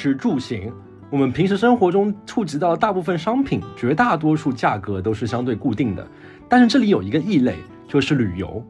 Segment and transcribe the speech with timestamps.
[0.00, 0.72] 食住行，
[1.10, 6.06] 我们平时生活中触及到大部分商品，绝大多数价格都是相对固定的。
[6.48, 7.56] 但是这里有一个异类，
[7.88, 8.64] 就是旅游，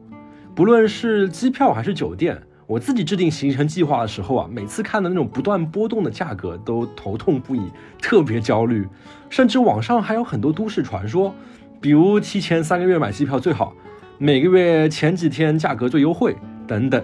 [0.55, 7.61] 不论是机票还是酒店，我自己制定行程计划的时候啊，每次看到那种不断波动的价格，都头痛不已，
[8.01, 8.87] 特别焦虑。
[9.29, 11.31] 甚至网上还有很多都市传说，
[11.79, 13.75] 比如提前三个月买机票最好，
[14.17, 16.99] 每个月前几天价格最优惠等等。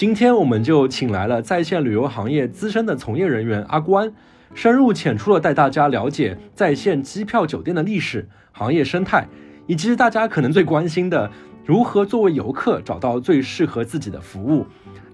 [0.00, 4.10] 今天我们就请来了在线旅游行业资深的从业人员阿关，
[4.54, 9.28] 深入浅出的带大家了解在线机票酒店的历史、行业生态，
[9.66, 11.30] 以及大家可能最关心的
[11.66, 14.64] 如何作为游客找到最适合自己的服务，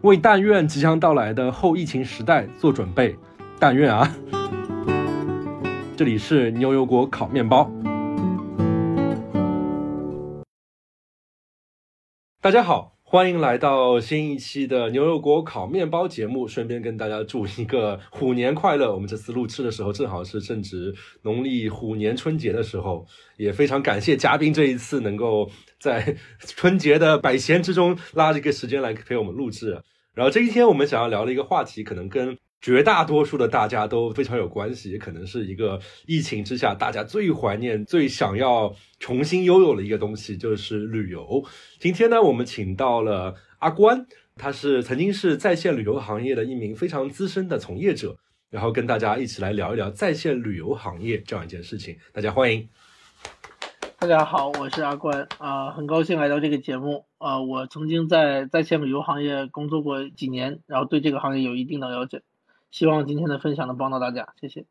[0.03, 3.17] 为但愿即将到来的后疫情时代做准备。
[3.59, 4.09] 但愿啊！
[5.97, 7.69] 这里是牛油果烤面包。
[12.41, 12.96] 大家好。
[13.17, 18.93] 欢迎来到新一期的牛肉果烤面包节目，顺便跟大家祝一个虎年快乐。
[18.93, 23.07] 我们这次录制的时候正好是正值农历虎年春节的时候，
[23.39, 25.51] 也非常感谢嘉宾这一次能够
[25.81, 29.81] 在春节的百闲之中拉着一个时间来陪我们录制。
[30.13, 32.37] 然后这一天我们想要聊的一个话题，可能跟。
[32.61, 41.45] 绝大多数的大家都非常有关系，也可能是一个疫情之下大家最怀念、最想要重新拥有的一个东西，就是旅游。
[41.79, 48.17] 今天呢，我们请到了阿关，他是曾经是在线旅游行业的一名非常资深的从业者，
[48.51, 51.97] 然后跟大家一起来聊一聊在线旅游行业这样一件事情。
[52.13, 52.69] 大家欢迎。
[53.99, 57.41] 大家好，我是阿关啊，很高兴来到这个节目啊。
[57.41, 62.23] 我曾经在在线旅游行业工作过几年，然后对这个行业有一定的了解。
[62.71, 64.67] 希望今天的分享能帮到大家，谢谢。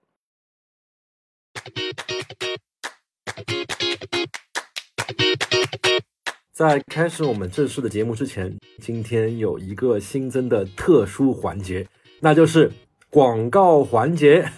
[6.52, 11.88] 在开始我们正式的节目之前，今天有一个新增的特殊环节，
[12.22, 12.72] 那就是
[13.10, 14.50] 广告环节。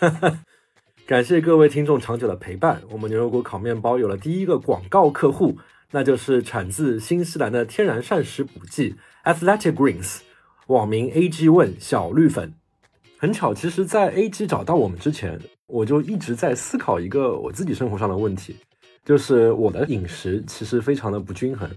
[1.07, 5.57] 感谢各位听众长久的陪伴，我们牛油果烤面包有了第一个广告客户，
[5.91, 10.19] 那就是产自新西兰的天然膳食补剂 Athletic Greens，
[10.67, 12.53] 网名 AG 问小绿粉。
[13.19, 18.55] 很巧，其实，在 A G 找到我们之前，我就一直在思考一个我自己生活上的问题，
[19.03, 21.67] 就是我的饮食其实非常的不均衡。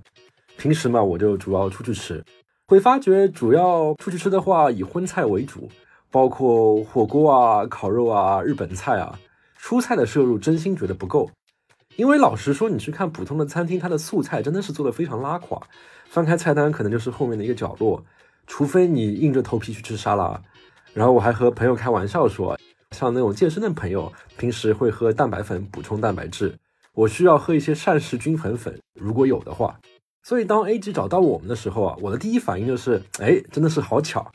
[0.58, 2.22] 平时嘛，我就主要出去吃，
[2.66, 5.66] 会发觉主要出去吃的话，以荤菜为主，
[6.10, 9.18] 包括火锅啊、烤肉啊、日本菜啊，
[9.58, 11.30] 蔬菜的摄入真心觉得不够。
[11.96, 15.58] 因为老实说，你去看普通的餐厅，它的素菜真的是做的非常拉垮，
[16.10, 18.04] 翻开菜单可能就是后面的一个角落，
[18.46, 20.38] 除非你硬着头皮去吃沙拉。
[20.92, 22.58] 然后我还和朋友开玩笑说，
[22.90, 26.58] 像那种健身的朋友，平时会喝蛋白粉补充蛋白质，
[26.94, 29.78] 我需要喝一些膳食均衡粉，如果有的话。
[30.22, 34.30] 所以当 A G 找到我们的时候啊，我的第一反应就是，哎，真的是好巧。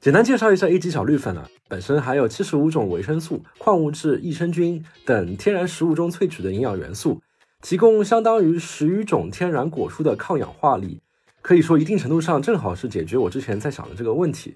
[0.00, 7.20] 简单介绍一下 A G 小绿粉啊，本身含有七十五种维生素、矿物质、益生菌等天然食物中萃取的营养元素，
[7.60, 11.00] 提供相当于十余种天然果蔬的抗氧化力，
[11.42, 14.54] 可以说一定程度上正好是解决我之前在想的这个问题。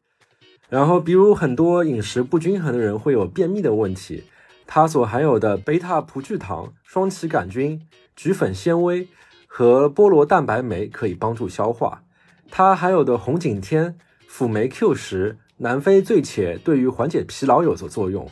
[0.72, 4.24] 然后，比如很多饮食不均衡的人会有便秘的问题，
[4.66, 7.78] 它所含有的贝塔葡聚糖、双歧杆菌、
[8.16, 9.06] 菊粉纤维
[9.46, 12.02] 和菠萝蛋白酶可以帮助消化。
[12.50, 18.26] 它含有的红景天、辅酶 Q 十、南非醉茄对于缓解疲劳有所作用，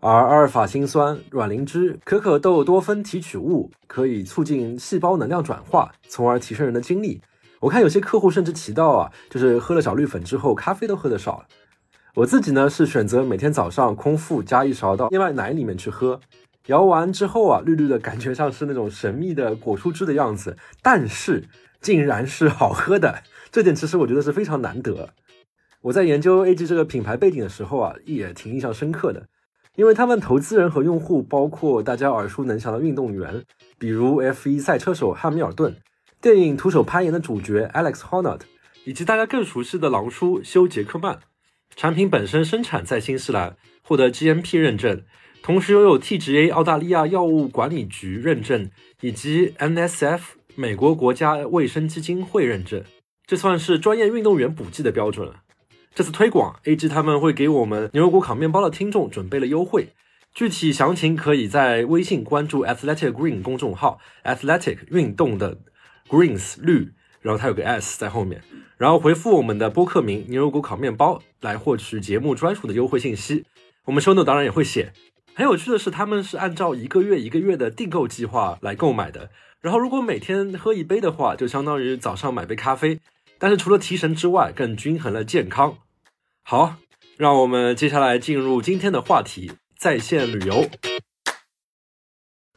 [0.00, 7.22] 而阿尔法辛酸、软磷脂、可可豆多酚提取物可以促进细胞能量转化，从而提升人的精力。
[7.60, 11.46] 我看有些客户甚至提到啊，就是喝了小绿粉之后，咖啡都喝得少了。
[12.18, 16.18] 我自己呢是选择每天早上空腹加一勺到燕麦奶里面去喝，
[16.66, 21.44] 摇完之后啊，绿绿的感觉像是那种神秘的果蔬汁的样子，但是
[21.80, 25.10] 竟然是好喝的，这点其实我觉得是非常难得。
[25.82, 29.28] 我在研究 A G 这个品牌背景的时候啊，也挺印象深刻的，
[29.76, 33.44] 因为他们投资人和用户包括大家耳熟能详的运动员，
[33.78, 35.76] 比如 F1 赛车手汉密尔顿，
[36.20, 38.40] 电影徒手攀岩的主角 Alex Honnold，
[38.84, 41.20] 以及大家更熟悉的狼叔休杰克曼。
[41.78, 45.04] 产品本身生产在新西兰，获得 GMP 认证，
[45.44, 48.68] 同时拥有 TGA 澳大利亚药物管理局认证
[49.00, 50.20] 以及 NSF
[50.56, 52.82] 美国国家卫生基金会认证，
[53.28, 55.44] 这算是专业运动员补剂的标准了。
[55.94, 59.90] 这次推广，AG 他们会给我们牛油果烤面包的听众准备了优惠，
[60.34, 65.60] 具体详情可以在微信关注 Athletic Green 公众号，Athletic 运动的
[66.08, 66.94] Greens 绿。
[67.20, 68.42] 然后它有个 S 在后面，
[68.76, 73.44] 然后回复我们的播客名“牛油果烤面包”来获取节目专属的优惠信息。
[73.84, 74.92] 我们收 note 当然也会写。
[75.34, 79.30] 很有趣的是，他们是按照一个月一个月的订购计划来购买的。
[79.60, 83.00] 然后如果每天喝一杯的话，就相当于早上买杯咖啡。
[83.38, 85.78] 但是除了提神之外，更均衡了健康。
[86.42, 86.76] 好，
[87.16, 90.68] 让我们接下来进入今天的话题：在线旅游。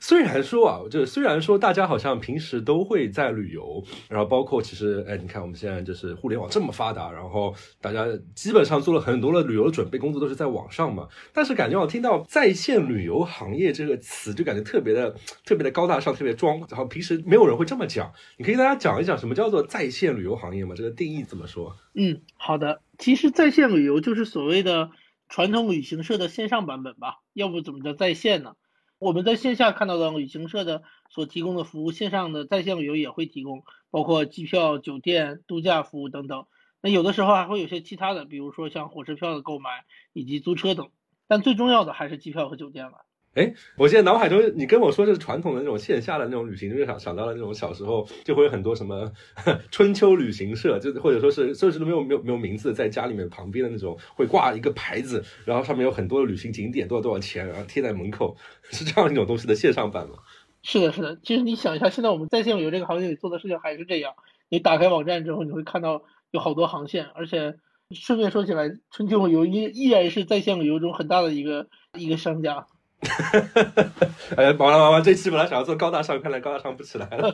[0.03, 8.03] 虽然说啊，就是虽然说大家好像平时都会在旅游，然后包括其实，哎，你看我们现在就是互联网这么发达，然后大家
[8.33, 11.07] 基本上做了很多的旅游准备工作都是在网上嘛。
[11.31, 15.15] 但是感觉我听到在线旅游行业这个词，就感觉特别的
[15.45, 16.57] 特别的高大上，特别装。
[16.67, 20.73] 然后平时没有人会这么讲，你可以跟大家讲一讲什么叫做在线旅游行业吗？
[20.75, 21.75] 这个定义怎么说？
[21.93, 22.81] 嗯，好的。
[22.97, 24.89] 其实在线旅游就是所谓的
[25.29, 28.53] 传统旅行社的线上版本吧，要不怎么叫在线呢？
[29.01, 36.45] 我们在线下看到的旅行社的所提供的服务，线上的在线旅游也会提供，包括机票、酒店、度假服务等等。
[36.81, 40.91] 那有的时候还会有些其他的，比如说像火车票的购买以及租车等。
[41.27, 43.03] 但最重要的还是机票和酒店了。
[43.33, 49.09] 哎，我现在脑海中，你跟我说这是传统的那种线下的那种旅行，就想想到了那种小时候就会有很多什么
[49.71, 60.15] 春秋旅行社，就或者说是甚至都没有没有没有名字，在家里面旁边的那种会挂一个牌子，然后上面有很多的旅行景点，多少多少钱，然后贴在门口，是这样一种东西的线上版吗？
[60.63, 61.17] 是的，是的。
[61.23, 64.13] 其实你想一下，现在我们在线旅游这个行业里做的事情还是这样。
[64.49, 67.55] 你打开网站之后，你会看到有好多航线，而且
[67.91, 71.67] 顺便说起来，春秋旅游依依然是在线旅游中很大的一个
[71.97, 72.67] 一个商家。
[73.01, 74.07] 哈哈哈！
[74.37, 77.33] 哎呀，完了完了，这期本来想要做高大上，看来高大上不起来了。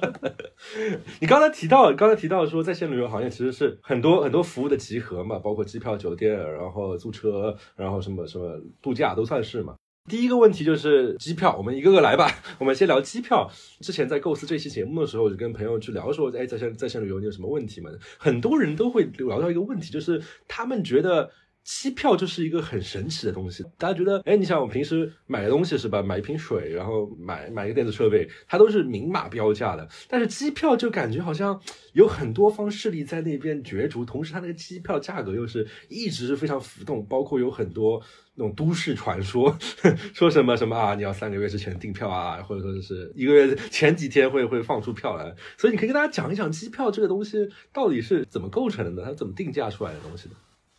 [1.20, 9.76] 你刚才提到，刚才提到说，在线旅游行业其实是很多很多服务的集合嘛，包括机票、酒店，然后租车，然后什么什么度假都算是嘛。
[10.10, 12.32] 第一个问题就是机票，我们一个个来吧。
[12.60, 13.52] 我们先聊机票。
[13.82, 17.90] 之前在构思这期节目的时候，我就跟朋友去聊说，哎，在线在线旅游你有什么问题吗？
[18.18, 21.30] 很多人都会聊到一个问题，就是他们觉得。
[21.68, 26.02] 机票就是一个很神奇的东西，大家觉得，哎，你想我平时买的东西是吧？
[26.02, 29.86] 买一瓶水，然后买买一个电子设备，它都是明码标价的。
[30.08, 31.60] 但是机票就感觉好像
[31.92, 38.02] 有很多方势力在那边角逐，同时它那个机票价格又是一直是非常浮动，包括有很多
[38.36, 39.54] 那种都市传说，
[40.16, 45.36] 说什么什么啊，你要三个月之前订票啊，或者说是一个月前几天会会放出票来。
[45.58, 49.04] 所以你可以跟大家讲一讲机票这个东西到底是怎么构成的？
[49.04, 50.36] 它怎么定价出来的东西呢？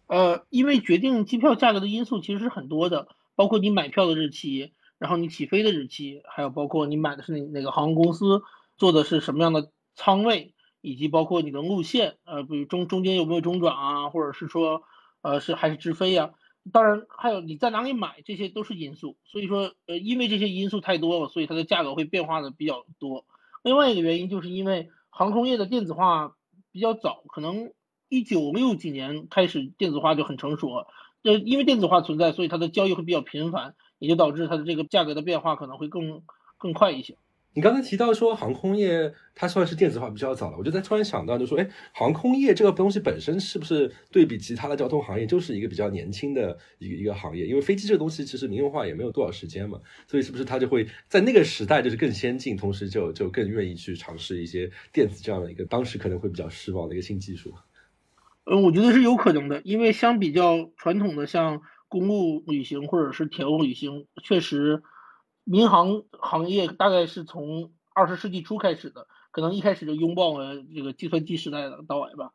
[0.08, 8.42] 呃，因为决定机票价格的因素其实是很多的，包括你买票的日期，然后你起飞的日期，还有包括你买的是哪哪个航空公司，
[8.78, 14.82] 坐的是什么样的舱位，以及包括你的路线，呃，比如中中间有没有中转啊，或者是说，
[15.20, 16.30] 呃，是还是直飞呀？
[16.72, 19.18] 当然还有你在哪里买，这些都是因素。
[19.24, 23.26] 所以说，呃，因为这些因素太多了，所以它的价格会变化的比较多。
[23.62, 26.34] 另外一个原因就是因为航空业的电子化
[26.72, 27.72] 比较早，可能。
[28.08, 30.86] 一九六几年开始，电子化就很成熟了。
[31.22, 36.22] 呃，因为电子化存在，所以它的交易会比较频繁，也就导致它的这个价格的变化可能会更
[36.56, 37.16] 更快一些。
[37.54, 47.46] 你刚才提到说航空业它算是电子化比较早了，我就在突然想到，就说，哎，航空业这个东西本身是不是对比其他的交通行业，就是一个比较年轻的一个一个行业？
[47.46, 57.52] 因为飞机这个东西其实民用化也没有多少时间嘛，所以是不是它就会在那个时代就是更先进，同时就就更愿意去尝试一些电子这样的一个当时可能会比较失望的一个新技术？
[58.50, 64.82] 嗯，我觉得是有可能的，因为相比较传统的像公路旅行或者是铁路旅行，确实
[65.44, 72.30] 民航行业大概是从二十世纪初开始的，可能一开始就拥抱了这个计算机时代的到来吧。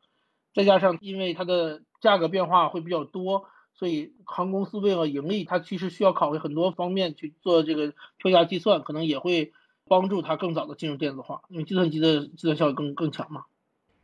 [0.53, 9.51] 再加上因为它的价格变化会比较多，所以航空公司为了盈利，它其实需要考虑很多方面去做这个票价计算，可能也会
[9.87, 13.45] 帮助它更早的进入电子化，因为计算机的计算效率更更强嘛。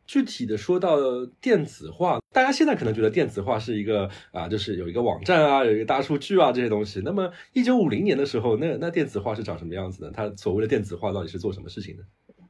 [0.09, 0.97] 具体的说到
[1.39, 6.99] 电子化，大家现在可能觉得电子化是一个啊，就是有一个网站啊，有一个大数据啊这些东西。
[7.05, 10.11] 那么一九五零年的时候，那那电子化是长什么样子呢？
[10.11, 12.03] 它所谓的电子化到底是做什么事情的？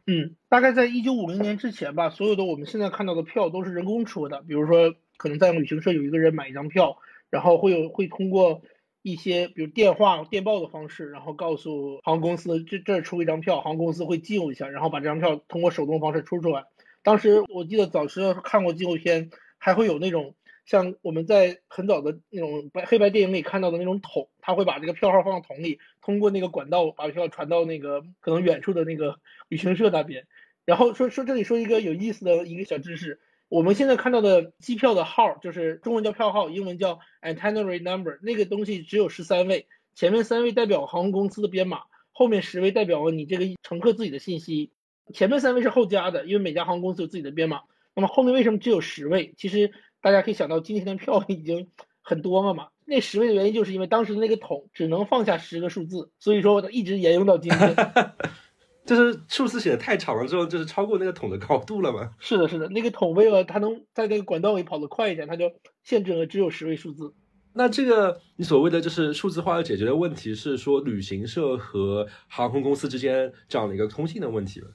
[0.08, 4.42] 嗯，大概在一九五零年之前吧，所有的我们现在看到的票都是人工出的。
[4.48, 6.98] 比如说，可能在旅行社有一个人买一张票，
[7.30, 8.62] 然后会有会通过
[9.02, 16.64] 一些比如电话、电报的方式，然后告诉航空公司这这出一张票，航空公司会记录一下，然后把这张票通过手动方式出出来。
[17.04, 30.28] 当时我记得早时看过纪录片，还会有那种像我们在很早的那种白黑白电影里看到的那种桶，他会把这个票号放到桶里，通过那个管道把票传到那个可能远处的那个旅行社那边。
[30.66, 44.72] 然后说说这里说一个有意思的一个小知识，我们现在看到的机票的号，就是中文叫票号，英文叫 itinerary number，那个东西只有十三位，前面三位代表航空公司的编码，后面十位代表了你这个乘客自己的信息。
[45.14, 47.62] 前面三位是后加的，因为每家航空公司有自己的编码。
[47.96, 49.34] 那么后面为什么只有十位？
[49.38, 51.68] 其实大家可以想到，今天的票已经
[52.02, 52.68] 很多了嘛。
[52.86, 57.76] 那十位的原因就是因为当时的那个桶只能放下十个数字，所以说一直沿用到今天。
[58.86, 62.12] 就是数字写的太长了之后，就是超过那个桶的高度了嘛。
[62.20, 65.52] 是的，是的，那个桶为了它能在那个管道里跑得快一点，它就
[65.84, 67.14] 限制了只有十位数字。
[67.54, 74.68] 那这个你所谓的就是数字化要解决的问题，是说旅行社和航空公司之间这样的一个通信的问题吗？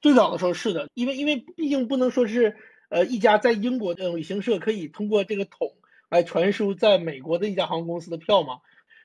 [0.00, 2.56] 最早的时候是的，因为因为毕竟不能说是
[2.88, 5.72] 呃一家在英国的旅行社可以通过这个桶
[6.08, 8.58] 来传输在美国的一家航空公司的票嘛。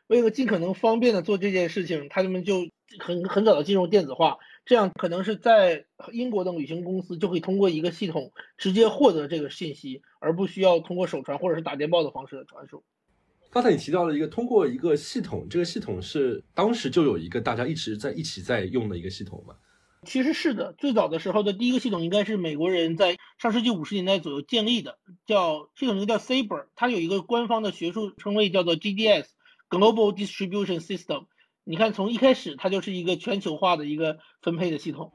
[0.07, 2.67] 为了尽可能方便的做这件事情，他们就
[2.99, 12.83] 很很早的进入电子化，这样可能是在英国的旅行公司就可以通过一个系统直接获得这个信息，而不需要通过手传或者是打电报的方式传输。
[13.51, 19.55] 刚才你提到了一个通过一个系统，这个系统是当时就有一个大家一直在一起在用的一个系统吗？
[20.05, 29.25] 其实是的，最早的时候的第一个系统应该是美国人在上世纪五十年代左右建立的，叫系统名叫 Saber，它有一个官方的学术称谓叫做 GDS。
[29.69, 31.27] Global Distribution System，
[31.63, 35.13] 你看从一开始它就是一个全球化的一个分配的系统。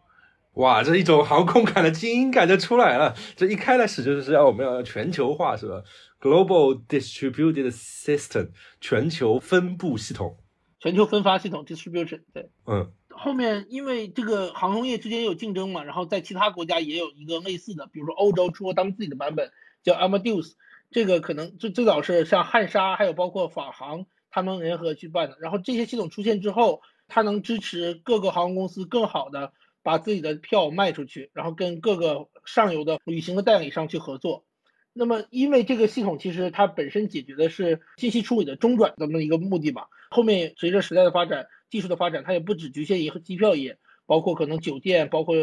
[0.54, 3.14] 哇，这一种航空感的精英感就出来了。
[3.36, 5.82] 这一开始就是要我们要全球化，是吧
[6.18, 10.38] ？Global Distributed System，全球分布系统，
[10.80, 12.22] 全球分发系统 Distribution。
[12.32, 12.90] 对，嗯。
[13.16, 19.50] 后面因为这个航空业之间有竞争嘛，然后在其他国家也有一个类似的，比如说欧洲出了他们自己的版本
[19.82, 20.52] 叫 Amadeus，
[20.90, 24.06] 这个可能最最早是像汉莎，还有包括法航。
[24.28, 29.50] 他们联合去办的，然后这些系统出现之后，它能支持各个航空公司更好的
[29.82, 34.44] 把自己的票卖出去，然后跟各个上游的旅行的代理商去合作。
[34.92, 39.88] 那么，因为这个系统其实它本身解决的是信息处理的中转这么一个目的吧。
[40.10, 45.34] 后面随着时代的发展、技术的发展，它也不只局限于机票业，包括可能酒店、包括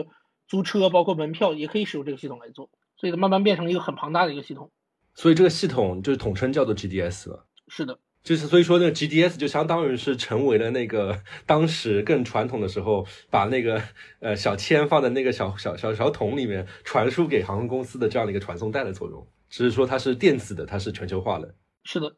[0.48, 4.72] 租车、包括门票也可以使用这个系统来做，所以它慢慢变成一个很庞大的一个系统。
[5.16, 7.46] 所以这个系统就是统称叫做 GDS 了。
[7.68, 8.00] 是的。
[8.24, 13.84] 就是所以说，那个 GDS 就相当于是成为了那个 当时更传统的时候，把那个
[14.22, 19.28] 呃小铅放在那个小小小小桶里面传输给航空公司的这样的一个传送带的作用。
[19.50, 21.54] 只是说它是电子的，它是全球化的。
[21.84, 22.16] 是的，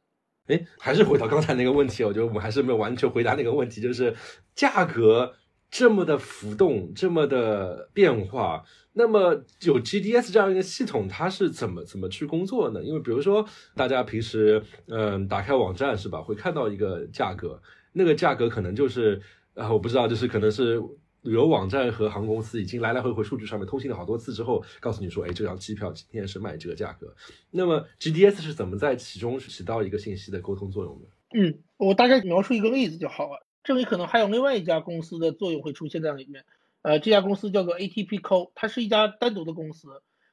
[0.48, 4.16] 哎，还是回到刚才那个问题，我觉得我们还是没有完全回答那个问题，就是
[4.54, 5.34] 价格
[5.72, 8.64] 这么的浮动，这么的变化。
[8.98, 12.82] 那么有 GDS 这样一个系统，它是怎么怎么去工作呢？
[12.82, 17.62] 因为比如说大家平时嗯打开网站是吧，会看到一个价格，
[17.92, 19.22] 那个价格可能就是
[19.54, 20.82] 啊我不知道，就是可能是
[21.26, 27.14] 旅游网站和航空公司已经来来回回数据上面通信了好多次之后，告诉你说，哎，这张机票今天是卖这个价格。
[27.50, 31.08] 那么 GDS 是怎么在其中起到一个信息的沟通作用的？
[31.34, 33.46] 嗯，我大概描述一个例子就好了。
[33.64, 36.46] 这里可能还有另外一家公司的作用会出现在里面。
[36.84, 39.88] 呃，这家公司叫做 ATPCO，它是一家单独的公司。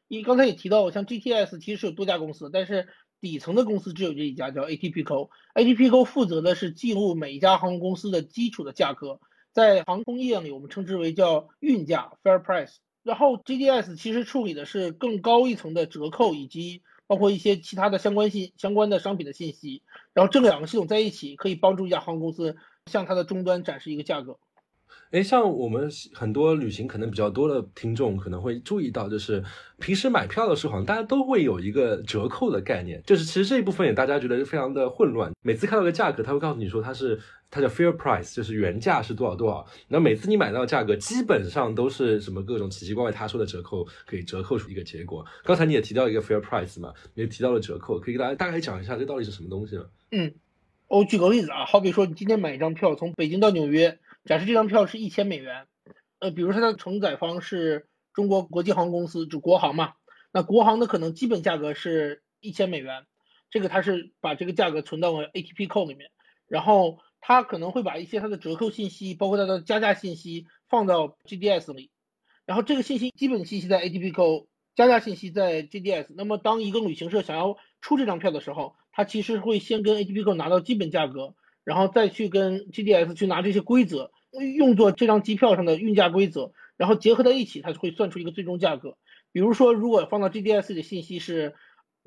[0.09, 2.89] 你刚才也提到，像 GTS 其实是有多家公司，但是
[3.23, 5.31] 底层的公司只有这一家，叫 ATPCO。
[5.55, 9.19] ATPCO 负责的是记录每一家航空公司的基础的价格，
[9.53, 12.77] 在航空业里我们称之为叫运价 （Fair Price）。
[13.03, 19.83] 然后 GDS 其实处理的是更高一层的折扣，以及包括一些其他的相关信相关的商品的信息。
[20.15, 22.57] 然后这两个系统在一起，可以帮助一家航空公司
[22.87, 24.39] 向它的终端展示一个价格。
[25.13, 29.45] 哎，像我们很多旅行可能比较多的听众可能会注意到，就是
[29.79, 35.31] 平时买票的时候，好像大家都会有一个折扣的概念，就是其实这一部分也大家觉得非常的混乱。
[35.43, 39.67] 每次看到个价格，他会告诉你说它是它叫 fair price，就是原价是多少多少。
[39.89, 45.23] 那每次你买到价格，基本上都是什么各种奇奇怪怪他说的折扣，可以折扣出一个结果。
[45.45, 49.85] 刚才你也提到一个 fair price 嘛，也提到了折扣，可以给大家大概讲一下这到底是什么东西吗？
[50.11, 50.33] 嗯，
[50.89, 53.99] 我举个例子啊，好比说你今天买一张票从北京到纽约。
[54.25, 55.67] 假设这张票是一千美元，
[56.21, 59.95] 呃，比如说它的承载方是中国国际航空公司，就国航嘛，
[60.33, 63.07] 那国航的可能基本价格是一千美元，
[63.51, 66.11] 这个它是把这个价格存到了 ATPCO 里面，
[66.47, 71.91] 然后它可能会把一些它的折扣信息，包括它的加价信息放到 GDS 里，
[72.47, 81.35] 然后这个信息基本信息在 ATPCO，加价信息在 GDS，那么当一个旅行社想要出这张票的时候，它其实会先跟 ATPCO 拿到基本价格。
[81.65, 84.11] 然后再去跟 GDS 去拿这些规则，
[84.57, 88.97] 用作这张机票上的运价规则，然后结合在一起，它就会算出一个最终价格。
[89.31, 91.55] 比如说，如果放到 GDS 的信息是，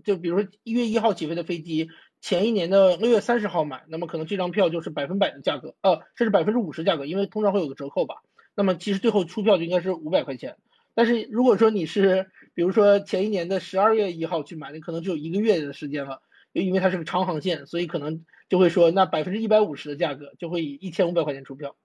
[0.03, 8.15] 就比如说一月一号起飞的飞机，前一年的六月三十号买，那么可能这张票就是百分百的价格，呃，甚至百分之五十价格，因为通常会有个折扣吧。
[8.55, 10.57] 那么其实最后出票就应该是五百块钱。
[10.93, 16.21] 但是如果说你是，比如说前一年的十二月一号去买，你可能只有一个月的时间了，
[16.53, 18.25] 就因为它是个长航线，所以可能。
[18.49, 21.75] 就会说，那百分之一百五十的价格就会以一千五百块钱出票，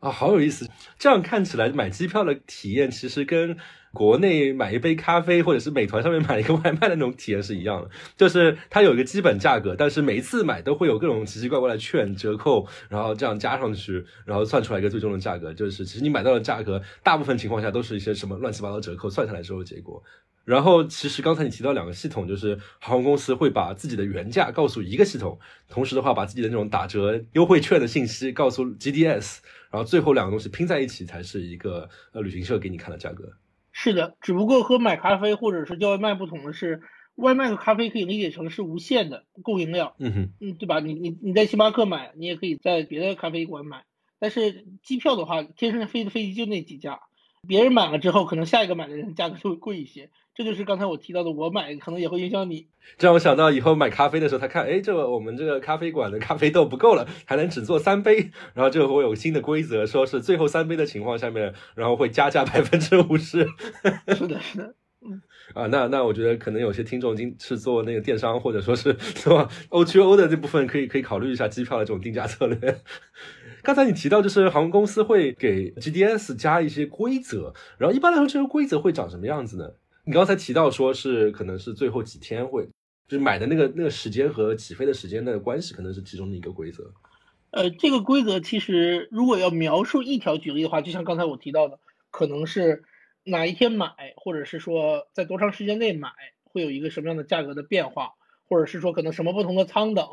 [0.00, 0.68] 啊，好有意思！
[0.98, 3.56] 这样看起来，买机票的体验其实跟
[3.92, 15.52] 国内买一杯咖啡或者是美团上面买一个外卖的那种体验是一样的，就是它有一个基本价格，但是每一次买都会有各种奇奇怪怪的券折扣，然后这样加上去，然后算出来一个最终的价格。
[15.52, 20.02] 就是其实你买到的价格，大部分情况下都是一些什么乱七八糟折扣算下来之后结果。
[20.44, 29.38] 然后其实刚才你提到两个系统，就是航空公司会把自己的原价告诉一个系统，同时的话把自己的那种打折优惠券的信息告诉 GDS，
[29.70, 33.30] 然后最后两个东西拼在一起才是一个呃旅行社给你看的价格。
[33.70, 36.82] 是的，只不过和买咖啡或者是叫外卖不同的是，
[37.14, 40.80] 外卖和咖啡可以理解成是无限的供应量，嗯哼，嗯，对吧？
[40.80, 43.84] 你你你在星巴克买，你也可以在别的咖啡馆买，
[44.18, 47.00] 但是机票的话，天上飞的飞机就那几架，
[47.46, 50.10] 别人买了之后，可能下一个买的人价格就会贵一些。
[50.34, 52.68] 这就是刚才我提到的，我买可能也会影响你。
[52.96, 63.46] 这让我想到以后买咖啡的时候，他看，哎，这个我们这个咖啡馆的咖啡豆不够了，还能只做三杯，然后这会有新的规则，说是最后三杯的情况下面，然后会加价百分之五十。
[64.16, 64.74] 是的，是的。
[65.52, 72.80] 啊，那那我觉得可能有些听众今是做那个电商，或者说是做 O T O 的这部分，可以可以考虑一下机票的这种定价策略。
[73.62, 79.64] 刚才你提到，就是航空公司会给 G D S 加一些规则，然后一般来说，这些规则会长什么样子呢？
[80.04, 82.64] 你刚才提到说是可能是最后几天会，
[83.06, 86.92] 就是买的那个那个时间和起飞的时间的关系，可能是其中的一个规则。
[87.52, 91.78] 呃，这个规则其实如果要描述一条举例的话，就像刚才我提到的，
[92.10, 92.82] 可能是
[93.22, 96.10] 哪一天买，或者是说在多长时间内买，
[96.42, 98.10] 会有一个什么样的价格的变化，
[98.48, 100.04] 或者是说可能什么不同的舱等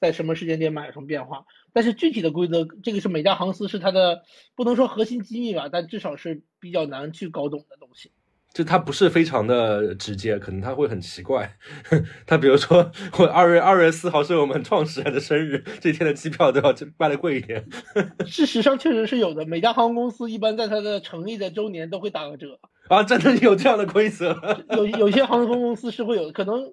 [0.00, 1.44] 在什么时间点买有什么变化。
[1.74, 4.22] 但是具体的规则，这个是每家航司是它的
[4.54, 8.12] 不能说核心机密吧，但至少是比较难去搞懂的东西。
[8.56, 11.58] 就他不是非常的直接，可能他会很奇怪。
[12.24, 17.62] 他比如说，我二月二月四号是我们创始人的生日，这天的机票都要卖的贵一点。
[18.26, 22.58] 事实上确实是有的，每家航空公司一般在它的成立的周年都会打个折。
[22.88, 24.34] 啊，真的有这样的规则？
[24.74, 26.72] 有有些航空公司是会有，可能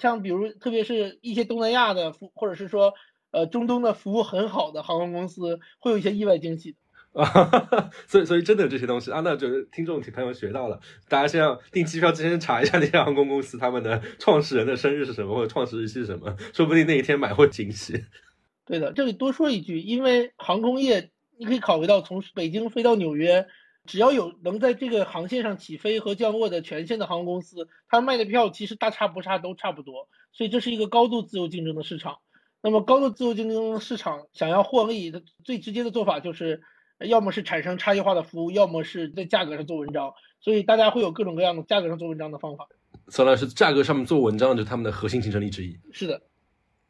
[0.00, 2.92] 像比如特别是一些东南亚的服，或者是说
[3.30, 6.74] 呃中东的服务很好的航空公司，会有一些意外惊喜。
[7.12, 18.04] 啊， 所以所以真的有这些东西啊，那就是听众朋友学到了，大家先要订机票之前查一下那些航空公司他们的创始人的生日是什么或者创始日期是什么，说不定那一天买会惊喜。
[18.64, 23.44] 对的，这里多说一句，因为航空业你可以考虑到从北京飞到纽约，
[23.86, 32.18] 只要有能在这个航线上起飞和降落的全线的航空公司，他卖的票其实大差不差都差不多，所以这是一个高度自由竞争的市场。
[32.62, 36.62] 那么高度自由竞争的市场想要获利的最直接的做法就是。
[37.06, 42.68] 要么是产生差异化的服务，要么是在价格上做文章，所以大家会有各种各样的价格上做文章的方法。
[43.08, 45.78] 孙老师价格上面做文章，就是他们的核心竞争力之一。
[45.92, 46.22] 是的。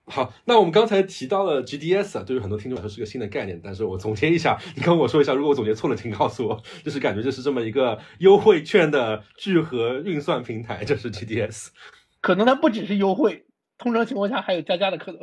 [0.07, 6.61] 好，那我们刚才提到了 GDS 啊，对于很多听众来说是个新的概念，但是我总结一下，你跟我说一下，如果我总结错了，请告诉我。
[6.85, 11.68] 就是感觉就是这么一个优惠券的聚合运算平台，这是 GDS。
[12.20, 13.46] 可能它不只是优惠，
[13.79, 15.20] 通常情况下还有加价的可能。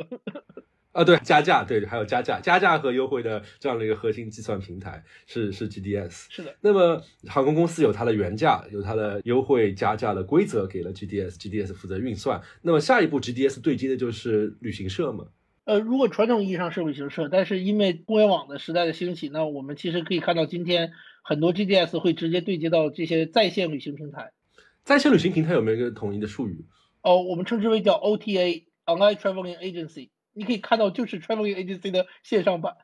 [0.92, 6.54] 啊，对，加价，对，还有加价、加价和优惠的这样的一个核心计算平台是是 GDS，是的。
[6.60, 12.40] 那么航空公司有它的原价，有它的优惠加价的规则给了 GDS，GDS 负责运算。
[12.62, 15.26] 那么下一步 GDS 对接的就是旅行社嘛？
[15.64, 24.32] 呃，如果传统意义上是旅行社，但是因为互联网的时代的兴起，那我们其实可以看到今天很多 GDS 会直接对接到这些在线旅行平台。
[24.82, 26.64] 在线旅行平台有没有一个统一的术语？
[27.02, 30.08] 哦，我们称之为叫 OTA，Online Traveling Agency。
[30.38, 32.76] 你可以看到，就是 travel agency 的线上版。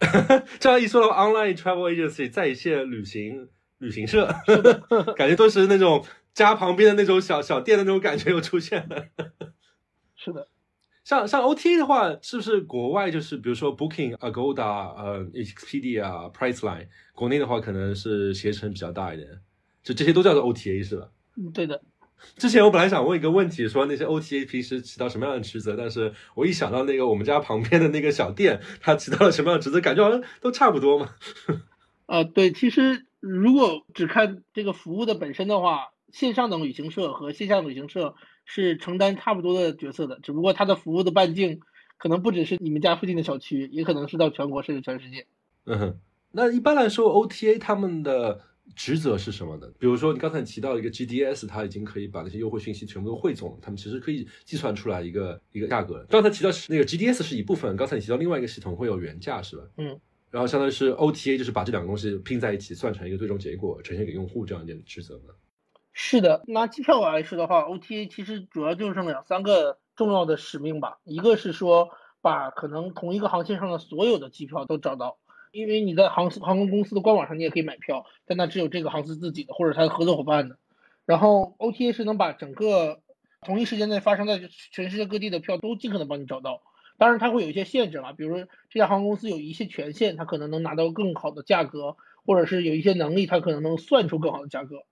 [0.58, 4.26] 这样一说的话，online travel agency 在线旅行旅行社，
[5.14, 9.04] 感觉都是那种家旁边的那种小小店的那种感觉又出现了。
[10.16, 10.48] 是的，
[11.04, 19.28] 像像 OTA 的话，是不是国外就是比如说 Booking、Agoda、呃 Expedia、Priceline，国内的话可能是携程比较大一点，
[19.82, 21.10] 就这些都叫做 OTA 是吧？
[21.36, 21.82] 嗯，对的。
[22.36, 31.10] 之前我本来想问一个问题，说那些 OTA 平时起到什么样的职责，但是我一想到那个我们家旁边的那个小店，它起到了什么样的职责，感觉好像都差不多嘛。
[32.06, 41.60] 啊，对，其实如果只看这个服务的本身的话，线上的旅行社和线下旅行社是承担差不多的角色的，只不过它的服务的半径
[41.98, 45.26] 可能不只是你们家附近的小区，也可能是到全国甚至全世界。
[45.66, 45.98] 嗯哼，
[46.32, 48.40] 那一般来说 OTA 他们的。
[48.76, 49.66] 职责是什么呢？
[49.78, 56.04] 比如说你刚才提到一个 GDS，它已经可以把那些优惠信息全部都汇总了，他们其实可以计算出来一个一个价格。
[56.08, 59.62] 刚才提到那个 GDS 是一部分，刚才你提到另外一个系统会有原价是吧？
[59.78, 60.00] 嗯。
[60.30, 65.34] 然后相当于是 OTA，就是把这两个东西拼在一起，算成一个最终结果，呈现给用户这样一点职责呢？
[65.92, 71.88] 是的，拿机票来说的话，OTA 其实主要就是两三个重要的使命吧，一个是说
[72.20, 75.18] 把可能同一个航线上的所有的机票都找到。
[75.52, 80.56] 因为你在航司航空公司的官网上，你也可以买票，但那只有这个航司自己的或者他的合作伙伴的。
[81.06, 83.00] 然后 OTA 是能把整个
[83.40, 86.62] 同一时间内发生在全世界各地的票都尽可能帮你找到。
[86.98, 94.82] 当然，它会有一些限制嘛，比如说这家航空公司有一些权限，它可能能拿到更好的价格，或者是有一些能力，它可能能算出更好的价格。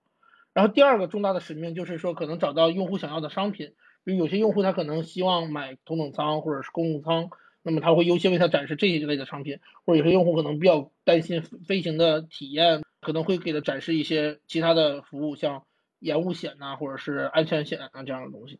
[0.53, 7.29] 然后第二个重大的使命就是说，可能找到用户想要的商品，比如有些用户他可能希望买头等舱或者是公务舱，
[7.61, 15.63] 那么他会优先为他展示这一类的商品，或者有些用户可能比较担心飞行的体验，可能会给他展示一些其他的服务，像
[15.99, 18.59] 延误险呐，或者是安全险啊这样的东西。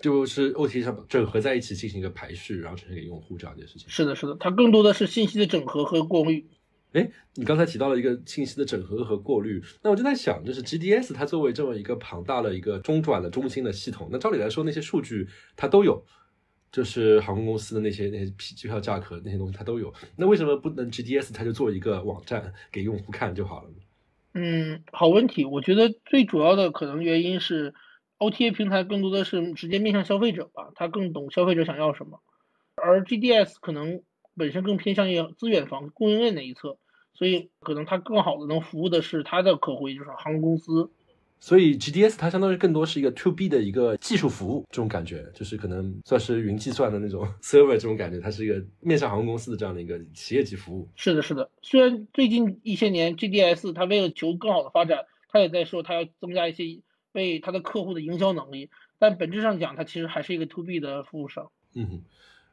[0.00, 3.88] 就是 OTA 上整合在一起进行一个排序，然后呈现给用户这样一件事情。
[3.88, 6.44] 是的，是的，它更多的是信息的整合和过滤。
[6.92, 16.04] 哎，你刚才提到了一个信息的整合和过滤，那我就在想，就是 GDS 它作为这么一个庞大的一个中转的中心的系统，那照理来说那些数据它都有，
[16.74, 23.76] 就是航空公司的那些那些机票价格那些东西它都有，那为什么不能 GDS 它就做一个网站给用户看就好了呢？
[24.32, 27.72] 嗯，好问题，我觉得最主要的可能原因是
[28.18, 32.20] OTA 平台更多的是直接面向消费者吧，它更懂消费者想要什么，
[32.74, 34.02] 而 GDS 可能
[34.36, 36.76] 本身更偏向于资源方供应链那一侧。
[37.16, 40.90] 所以可能它更好的能服务的是它的客户，也就是航空公司。
[41.44, 50.88] 所以 GDS 它相当于更多是一个 To B 的一个技术服务，这种感觉就是可能算是云计算的那种 server 这种感觉，它是一个面向航空公司的这样的一个企业级服务。
[50.96, 51.50] 是的，是的。
[51.60, 56.80] 虽然最近一些年 GDS 它为了求更好的发展，它也在说它要增加一些
[57.12, 61.50] 为它的客户的营销能力，但本质上讲，它其实还是一个 To B 的服务商。
[61.74, 62.02] 嗯哼。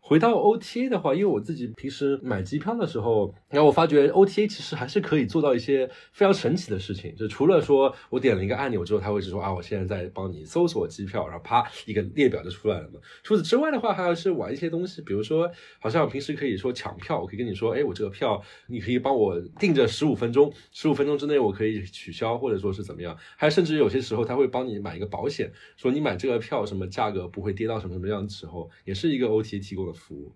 [0.03, 7.15] 回到 OTA 的话，因为我自己平时买机票的时候，然后我发觉 OTA 其实还是可以做到一些非常神奇的事情。
[7.15, 12.99] 就除了说我点了一个按钮之后，它会说啊，我现在在帮你搜索机票，然后啪一个列表就出来了嘛。
[13.23, 23.15] 除此之外的话，还要是玩一些东西，比如说，好像平时可以说抢票，我可以跟你说，哎，我这个票你可以帮我定着十五分钟，十五分钟之内我可以取消，或者说是怎么样。
[23.37, 29.90] 还甚至有些时候他会帮你买一个保险，说你买这个票什么价格不会跌到什么什么样的时候，也是一个 OTA 提供的。
[29.91, 30.34] 服务，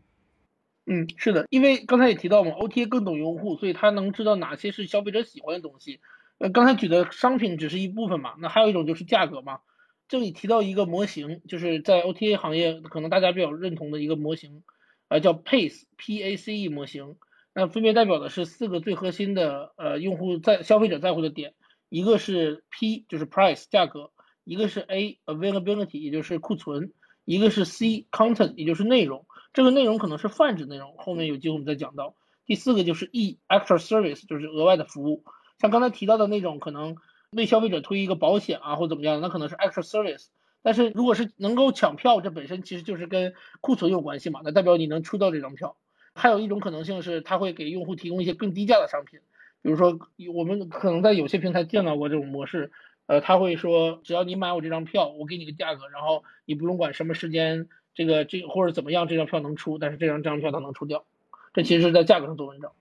[0.85, 5.99] 嗯，是的，因为刚才也提到嘛，OTA 更懂用户，所以他能知道哪些是消费者喜欢的东西。
[6.37, 9.61] 呃，刚才举的商品只是一部分嘛，那还有一种就是价格嘛。
[10.07, 14.63] 这里提到一个模型，就是在 OTA 行业可能大家比较认同的一个模型，
[15.07, 17.15] 呃，叫 PACE，P A C E 模型。
[17.53, 21.53] 那分别代表的是四个最核心的呃用户在消费者在乎的点，
[21.87, 24.11] 一个是 P 就是 Price 价格，
[24.43, 26.91] 一个是 A Availability 也就是库存，
[27.23, 29.25] 一个是 C Content 也就是内容。
[29.55, 32.13] 这个内容可能是泛指内容，后面有机会我们再讲到。
[32.45, 35.23] 第四个就是 E extra service，就是额外的服务，
[35.59, 36.97] 像刚才提到的那种，可能
[37.31, 40.25] 为消费者推一个保险啊，或怎么样，那可能是 extra service。
[40.61, 45.77] 但是如果是能够抢票，这本身其实就是跟库存有关系嘛，那代表你能出到这张票。
[46.13, 49.21] 还有一种可能性是，它会给用户提供一些更低价的商品，
[49.61, 49.97] 比如说
[50.35, 52.73] 我们可能在有些平台见到过这种模式，
[53.05, 57.69] 呃，他会说只要你买我这张票，我给你个价格，然后你不用管什么时间。
[57.95, 61.05] 这个这或者怎么样，这张票能出，但是这张这张票它能出掉，
[61.53, 62.71] 这其实是在价格上做文章。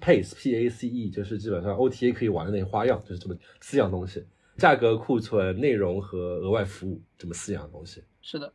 [0.00, 4.24] Pace P A C E 就是基本上 O T A 可以玩的那些花样，就是这么四样东西：
[4.56, 8.02] 价格、库存、内容和额外服务，这么四样东西。
[8.22, 8.52] 是的。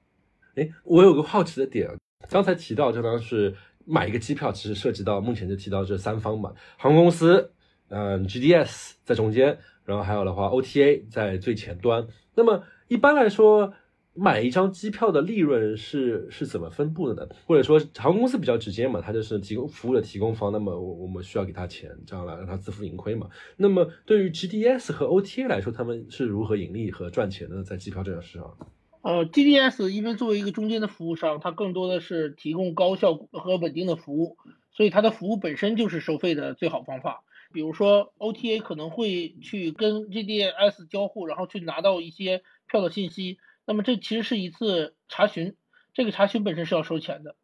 [0.56, 1.90] 哎，我有个好奇的点，
[2.30, 3.54] 刚才提到，就当是
[3.86, 7.52] 买一个机票，其实涉及到目前就提到这三方嘛，航空公司，
[7.90, 12.08] 嗯，G D S 在中间，然后还有的话 O T A 在最前端。
[12.36, 13.74] 那么一般来说。
[14.20, 17.30] 买一张机票的利润是是怎么分布的呢？
[17.46, 23.30] 或者说航空公司比较直接嘛，它就是提供服务的提供方，那么我我们需要给他钱，这样来让他自负盈亏嘛。
[23.56, 27.64] 那么对于 GDS 和 OTA 来说，他们是如何盈利和赚钱的？
[27.64, 28.58] 在机票这个市场？
[29.02, 34.38] 呃，GDS 因为作为一个中间的服务商，它更多的是提供高效和稳定的服务，
[34.74, 37.24] 所以它的服务本身就是收费的最好方法。
[37.54, 43.38] 比如说 OTA 可能会去跟 GDS 交互，然后去拿到一些票的信息。
[43.70, 45.56] 那么这其实是一次查询，
[45.94, 47.36] 这个查询本身是要收钱的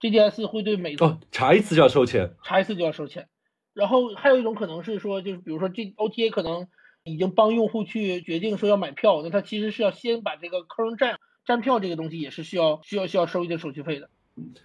[0.00, 3.28] ，GDS 会对每哦查一次就要收钱，查一次就要收钱。
[3.74, 6.68] 然后还有一种可能是说，就是比如说这 OTA 可能
[7.02, 14.08] 已经帮用户去决定说要买票，那他其实是要先把这个客人站站票这个东西也是需要需要需要收一定手续费的。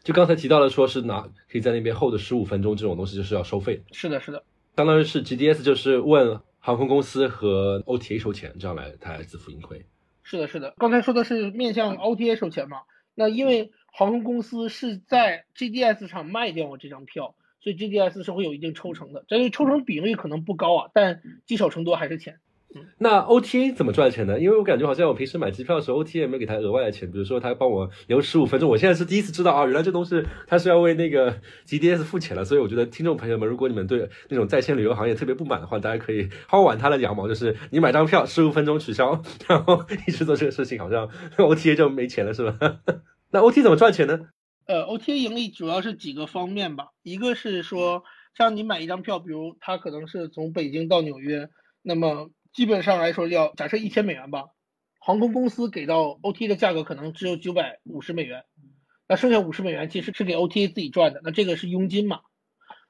[0.06, 3.84] 就刚才提到了，说是拿可以在那边候的十五分钟这种东西就是要收费。
[3.92, 4.42] 是的，是的，
[4.78, 9.86] 相当于是 GDS 就是问航空公司和 OTA 收钱，这样来他来自负盈亏。
[10.30, 12.82] 是的，是的，刚才说的是面向 OTA 收钱嘛？
[13.16, 19.26] 那因为航空公司是在 GDS 上卖掉我这张票，所以 GDS 是会有一定抽成的。
[19.28, 22.38] 这个抽成比例可能不高啊，但积少成多还是钱。
[23.00, 24.40] 那 OTA 怎么赚钱呢？
[24.40, 28.70] 因为我感觉好像我平时买机票的时候，OTA 没有给他额外的钱，比如说他帮我留十五分钟。
[28.70, 32.46] 我现在是第一次知道啊，原来这东西他是要为那个 GDS 付钱了。
[32.46, 42.58] 所以我觉得听众朋友们，如果你们对那种在线旅游行业特别不满的话，大家可以薅完他的羊毛，就是你买张票十五分钟取消， 然后一直做这个事情，好像 OTA 就没钱了，是吧？
[43.32, 44.20] 那 OTA 怎么赚钱呢？
[44.68, 48.04] 呃，OTA 盈利主要是几个方面吧，一个是说
[48.38, 51.50] 像你买一张票，比如他可能是从北京到纽约。
[51.82, 54.46] 那么基本上来说要假设一千美元吧，
[55.00, 58.44] 航空公司给到 OTA 的价格可能只有九百五十美元，
[59.08, 62.22] 那剩下五十美元其实是给 OTA 自己赚的，那这个是佣金嘛？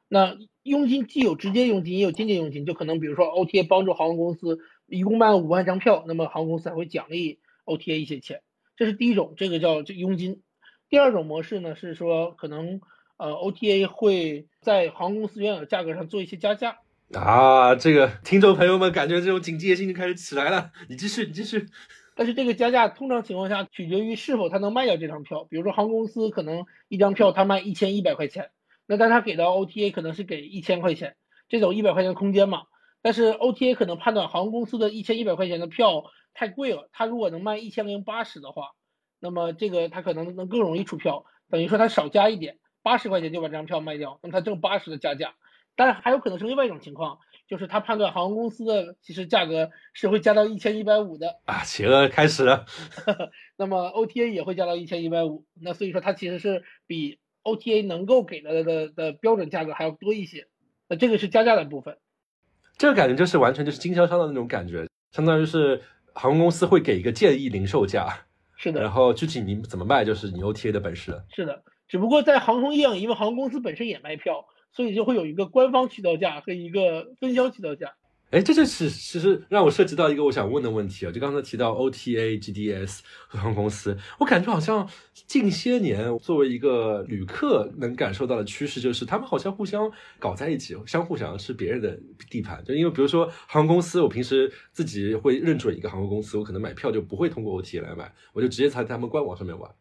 [0.07, 8.41] 那佣金既有直接佣金，也有间接佣金，就可能比如说 OTA 帮助航空公司一共卖了五万张票，那么航空公司还会奖励 OTA 一些钱，
[8.75, 10.41] 这是第一种，这个叫这佣金。
[10.89, 12.81] 第二种模式呢是说可能
[13.17, 16.79] 呃 OTA 会在航空公司原有价格上做一些加价。
[17.15, 20.71] 啊，这个听众朋友们感觉这种警戒心就开始起来了。
[20.89, 21.65] 你继续，你继续。
[22.13, 25.43] 但是这个加价通常情况下取决于是否他能卖掉这张票。
[25.45, 28.51] 比如说航空公司可能一张票他卖一千一百块钱，
[28.85, 31.15] 那但他给到 OTA 可能是给一千块钱，
[31.47, 32.63] 这种一百块钱的空间嘛。
[33.01, 36.03] 但是 OTA 可能判断航空公司的一千一百块钱的票
[36.35, 38.73] 太贵了，他如果能卖一千零八十的话，
[39.19, 45.33] 那么这个他可能能更容易出票，等于说他少加一点，八十块钱就把这张票卖掉，那么他挣八十的加价。
[45.79, 52.65] 但是还有可能是另外一种情况，就是他判断航空公司的其实价格是会加到一千一百五的啊，邪恶开始了。
[53.55, 60.47] 那么 OTA 也会加到一千一百五，那所以说它其实是比 OTA 能够给的的的标准价格还要多一些。
[60.89, 61.97] 那这个是加价的部分。
[62.77, 65.81] 这个感觉就是完全就是经销商的那种感觉，相当于是
[66.13, 68.25] 航空公司会给一个建议零售价，
[68.57, 68.81] 是的。
[68.81, 71.23] 然后具体你怎么卖就是你 OTA 的本事了。
[71.33, 74.45] 是的，只不过在航空业，因为航空公司本身也卖票。
[74.71, 77.93] 所以就会有一个官方渠道价和一个分销渠道价。
[78.31, 84.87] 哎，这就是其实让我涉及到一个我想问的问题啊，就刚才提到 OTA、GDS 和航空公司，我感觉好像
[85.25, 92.63] 近些年作为一个旅客能感受到的趋势，就是他们好像互相搞在一起，相互想要吃别人的地盘。
[92.63, 99.71] 就因为比如说航空公司，我平时自己会认准一个航空公司，我可能买票就不会通过 OTA 来买，我就直接在他们官网上面玩。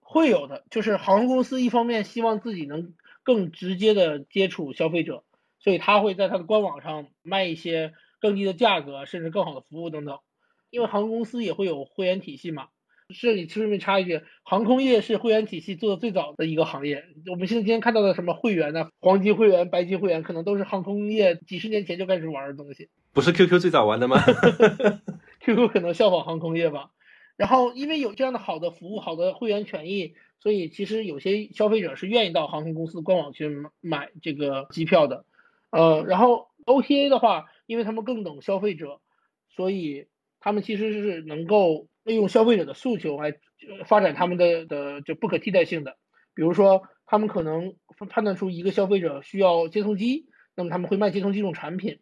[0.00, 2.92] 会有的，就是航空公司一方面希望自己能。
[3.22, 5.24] 更直接的接触消费者，
[5.58, 10.18] 所以他会在他的官网上卖一些更低的价格，甚至更好的服务等等。
[10.70, 12.68] 因为航空公司也会有会员体系嘛。
[13.20, 17.04] 这里顺便插一句，航空业是会员体系做的最早的一个行业。
[17.30, 18.88] 我们现在今天看到的什么会员呢？
[19.00, 22.88] 黄金会员、白金会员，可能都是航空业几十年前就开始玩的东西。
[23.12, 24.16] 不是 QQ 最早玩的吗？
[25.44, 26.88] QQ 可能效仿航空业吧。
[27.36, 30.14] 然后因为有这样的好的服务、好的会员权益。
[30.42, 33.48] 所以其实有些消费者是愿意到航空公司官网去
[33.80, 35.24] 买这个机票的，
[35.70, 39.00] 呃，然后 OTA 的话，因为他们更懂消费者，
[39.50, 40.08] 所以
[40.40, 43.36] 他们其实是能够利用消费者的诉求来
[43.86, 45.96] 发展他们的的就不可替代性的。
[46.34, 47.76] 比如说，他们可能
[48.10, 52.00] 判断出一个消费者需要接送机，那么他们会卖接送机这种产品，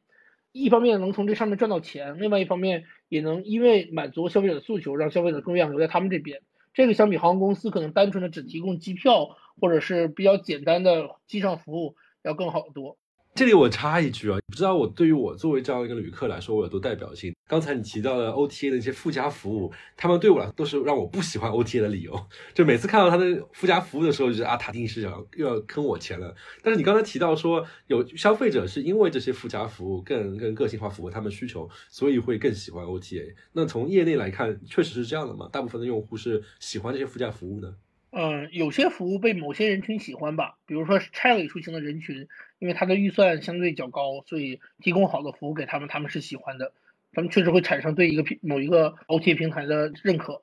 [0.53, 6.43] 一方面能从这上面赚到钱，另外一方面也能因为满足消费者的诉求，让消费者更愿意留在他们这边。
[6.73, 12.97] 这个相比航空公司可能单纯的只提供机票或者是比较简单的机上服务要更好得多。
[13.41, 17.35] 这里我插一句啊，不知道我对于我作为这样一个旅客来说，我有多代表性？
[17.49, 22.15] 刚才你提到的 OTA 的一些附加服务，他们对我来说都是让我不喜欢 OTA 的理由。
[22.53, 26.35] 就每次看到他的附加服务的时候，就觉得啊，他一定是想又要坑我钱了。
[26.63, 33.35] 但是你刚才提到说，有消费者是因为这些附加服务更更个性化符合他们需求，所以会更喜欢 OTA。
[33.55, 35.49] 那从业内来看，确实是这样的嘛？
[35.51, 37.75] 大部分的用户是喜欢这些附加服务的？
[38.13, 42.27] 嗯，有些服务被某些人群喜欢吧，比如说差旅出行的人群，
[42.59, 46.73] 因为他的预算相对较高，所以提供好的服务给他们，他们是喜欢的，
[47.13, 50.43] 他们确实会产生对一个平某一个 OTA 平台的认可。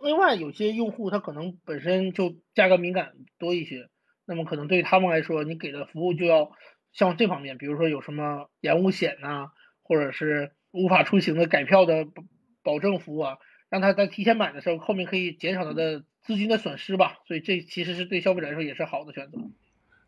[0.00, 3.88] 另外，有些用户他可能本身就价格敏感多一些，
[4.24, 6.52] 那么可能对于他们来说，你给的服务就要
[6.92, 9.48] 像这方面，比如说有什么延误险呐，
[9.82, 12.22] 或者是无法出行的改票的保
[12.62, 13.38] 保证服务啊，
[13.70, 16.04] 让他在提前买的时候，后面可以减少他的。
[16.28, 19.38] 资金的损失吧，所以这其实是对消费者来说也是好的选择。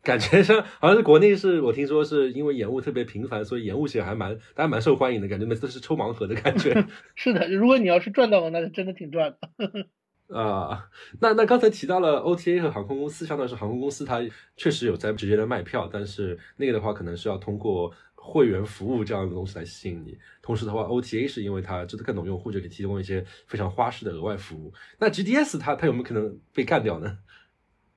[0.03, 6.85] 感觉上好像是国内是我听说是因为延误特别频繁，所以延误险还蛮大家蛮受欢迎的，感觉每次都是抽盲盒的感觉。
[7.15, 9.87] 是的，如果你要是赚到了，那是真的挺赚的。
[10.37, 14.21] 啊，那那刚才提到了 OTA 和航空公司，相当于是航空公司它
[14.55, 17.91] 确实有在直接的卖票，但是那个的话可能是要通过。
[18.23, 24.71] 会员服务这样的东西来吸引你，同时的话，OTA 是因为它真的更懂用户，就可以提供一些非常花式的额外服务。
[24.99, 27.17] 那 GDS 它它有没有可能被干掉呢？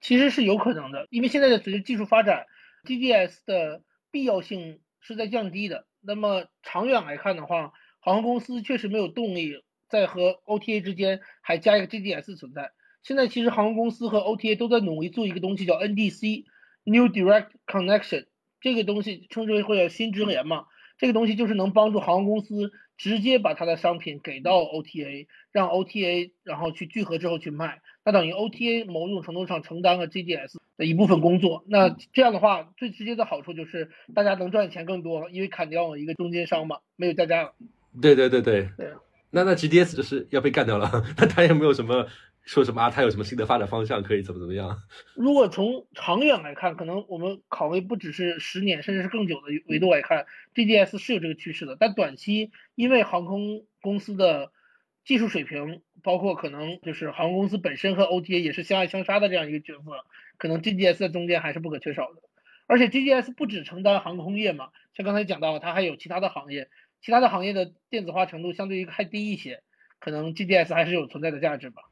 [0.00, 2.46] 其实是有可能的，因为现在的随着技术发展
[2.84, 5.86] ，GDS 的必要性是在降低的。
[6.00, 12.72] 那么长远来看的话，航空公司确实没有动力在和 OTA 之间还加一个 GDS 存在。
[13.02, 18.24] 现在其实航空公司和 OTA 都在努力做一个东西，叫 NDC（New Direct Connection）。
[18.64, 20.64] 这个东西称之为或者新直连嘛，
[20.96, 31.62] 这个东西就是能帮助航空公司直接把它的商品给到 OTA，让 OTA 然后去聚合之后去卖，那等于 OTA 某种程度上承担了 GDS 的一部分工作。
[31.68, 37.52] 那这样的话，最直接的好处就是大家能赚钱更多，因为砍掉了一个中间商嘛，没有加价了。
[38.00, 38.94] 对对对对对。
[39.30, 42.06] 那那 GDS 就是要被干掉了， 那他也没有什么
[42.44, 44.78] 说什么啊，他有什么新的发展方向可以怎么怎么样？
[45.16, 51.76] 如果从长远来看，可能我们考虑不只是十年，甚至是更久的维度来看，GDS 是有这个趋势的。
[51.78, 54.52] 但短期因为航空公司的
[55.04, 59.90] 技术水平，包括可能就是航空公司本身和 OTA 也是相爱相杀的这样一个角色，
[60.36, 62.22] 可能 GDS 在中间还是不可缺少的。
[62.66, 66.68] 而且 GDS 不只承担航空业嘛，像刚才讲到，它还有其他的行业。
[67.00, 69.62] 其他的行业的电子化程度相对于还低一些，
[69.98, 71.82] 可能 GDS 还是有存在的价值吧。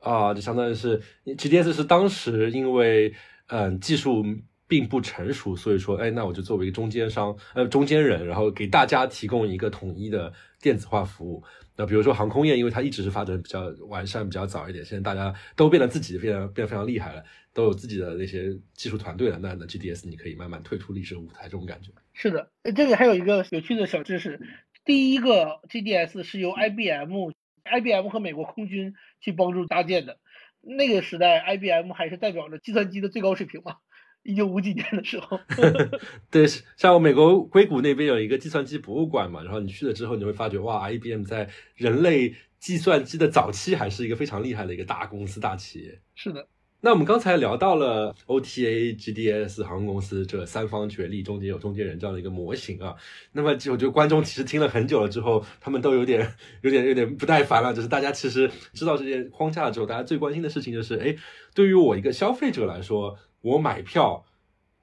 [0.00, 3.14] 啊，就相当于是 GDS 是当时因为
[3.46, 4.24] 嗯技术
[4.66, 11.42] 并不成熟，所以说哎那我就作为一个中间商呃中间人，然后给大家提供一个统一的电子化服务。
[11.76, 19.38] 那比如说航空业，因为它一直是发展比较完善、比较早一点，现在大家都变得自己变得变得非常厉害了，都有自己的那些技术团队了。
[19.40, 21.90] 那那 GDS 你可以慢慢退出历史舞台，这种感觉。
[22.12, 24.38] 是的，这里还有一个有趣的小知识，
[24.84, 27.32] 第一个 GDS 是由 IBM
[27.70, 30.18] IBM，IBM 和美国空军去帮助搭建的。
[30.62, 33.76] 那个时代，IBM 还是代表着计算机的最高水平嘛。
[34.22, 35.40] 一九五几年的时候，
[36.30, 45.98] 对，像美国硅谷那边有一个计算机博物馆嘛，然后你去了之后，你会发觉哇，IBM 在人类计算机的早期还是一个非常厉害的一个大公司、大企业。
[46.14, 46.46] 是的，
[46.80, 52.94] 那我们刚才聊到了 OTA、GDS 航空公司这三方角力，中间有中间人这样的一个模型啊。
[53.32, 57.74] 那么就我觉得观众其实听了很久了之后，他们都有点、有点、有点不耐烦了。
[57.74, 61.16] 就是大家其实知道这件框架之后，大家最关心的事情就是，哎，
[61.54, 63.18] 对于我一个消费者来说。
[63.42, 64.22] 我买票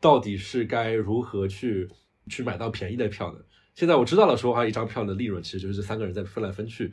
[0.01, 1.87] 到底是该如何去
[2.27, 3.39] 去买到便宜的票呢？
[3.75, 6.91] 现在我知道了，说啊，一张票的利润其实就是三个人在分来分去。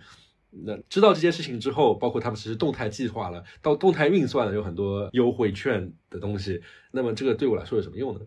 [0.64, 6.62] 那知道这件事情之后，包括他们其实动态计划了，到动态运算了，有很多优惠券的东西。
[6.92, 8.20] 那么这个对我来说有什么用呢？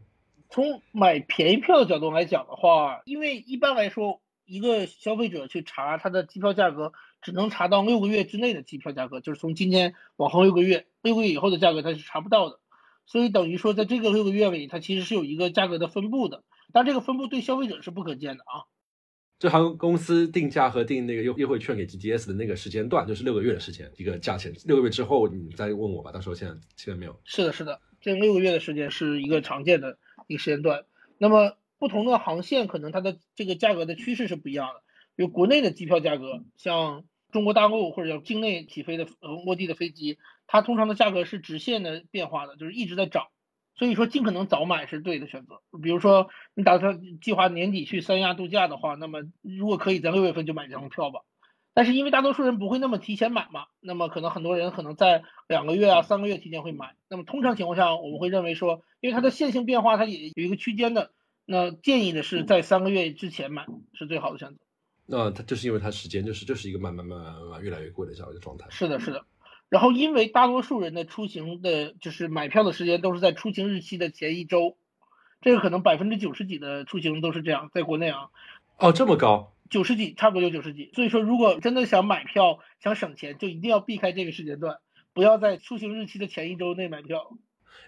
[0.50, 12.60] 从买便宜票的角度来讲的话，因为一般来说，一个消费者去查他的机票价格，只能查到六个月之内的机票价格，就是从今天往后六个月，六个月以后的价格他是查不到的。
[13.06, 18.68] 所以等于说，在这个六个月里，它其实是有一个价格的分布的，但这个分布对消费者是不可见的啊。
[19.40, 24.54] 这航空公司定价和定那个优优惠券给 GDS 的那个时间段，就是六个月的时间，一个价钱。
[24.66, 27.20] 六个月之后你再问我吧，到时候现在现在没有。
[27.24, 29.98] 是的，是的，这六个月的时间是一个常见的
[30.28, 30.86] 一个时间段。
[31.18, 34.82] 那么不同的航线可能它的这个价格的趋势是不一样的。
[35.16, 40.18] 比如国内的机票价格，像中国大陆或者叫境内起飞的呃落地的飞机。
[40.48, 43.28] 它通常的价格是直线的变化的，就是一直在涨，
[43.78, 45.62] 所以说尽可能早买是对的选择。
[45.82, 51.22] 比如说你打算计划年底去三亚度假的话，那么如果可以在六月份就买这张票吧。
[51.74, 56.96] 但是因为大多数人不会那么提前买嘛，那么可能很多人可能在两个月啊、三个月提前会买。
[57.08, 61.12] 那么通常情况下，我们会认为说，因为它的线性变化它也有一个区间的，
[61.46, 64.58] 那建议的是在三个月之前买是最好的选择。
[65.06, 68.66] 那它就是因为它时间就是就是一个慢慢慢慢慢慢越来越贵的这样一个状态。
[68.72, 69.24] 是的，是的。
[69.70, 74.78] 然后，因为大多数人的出行的，就是买票的时间都是在出行日期的前一周，
[75.42, 78.30] 这个可能百分之九十几的出行都是这样，在国内啊。
[78.78, 79.54] 哦，这么高？
[79.70, 80.92] 九十几，差不多就九十几。
[80.94, 84.78] 所以说，如果真的想买票、想省钱，就一定要避开这个时间段，
[85.14, 87.38] 不要在出行日期的前一周内买票。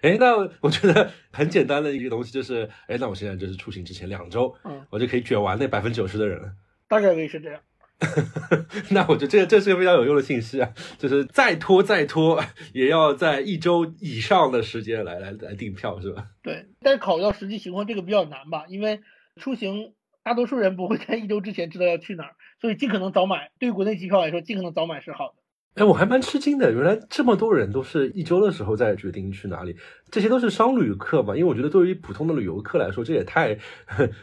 [0.02, 6.52] 哎，那我觉得很简单的一个东西就是，哎，那我现在就是出行之前两周，嗯，我就可以卷完那百分之九十的人了。
[6.88, 7.62] 大概率是这样。
[8.90, 16.26] 那我觉得这这是个非常有用的信息啊，就是再拖再拖，也要在一周以上的时间来来来订票，是吧？
[16.42, 18.64] 对，但是考虑到实际情况，这个比较难吧？
[18.68, 19.00] 因为
[19.36, 23.50] 出行大多数人不会在一周之前知道要去哪儿，所以尽可能早买。
[23.58, 25.34] 对于国内机票来说，尽可能早买是好的。
[25.76, 29.76] 哎，我还蛮吃惊的，原来这么多人都是一周的时候再决定去哪里，
[30.10, 31.34] 这些都是商旅客嘛？
[31.36, 33.56] 因为我觉得对于普通的旅游客来说，这也太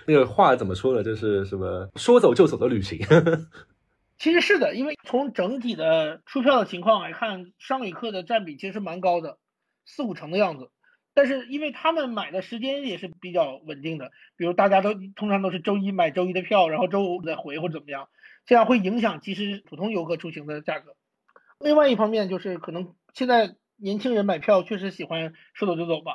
[0.06, 1.02] 那个话怎么说呢？
[1.04, 3.00] 就是什么说走就走的旅行。
[4.20, 9.38] 其实是的，因为从整体的出票的情况来看，商旅客的占比其实蛮高的，
[9.86, 10.70] 四五成的样子。
[11.14, 18.10] 但是因为他们买的时间也是比较稳定的，比如大家都通常都是周一买周一的票，然后周五再回或者怎么样，
[18.46, 20.97] 这样会影响其实普通游客出行的价格。
[21.60, 26.14] 另外一方面就是可能现在年轻人买票确实喜欢说走就走吧，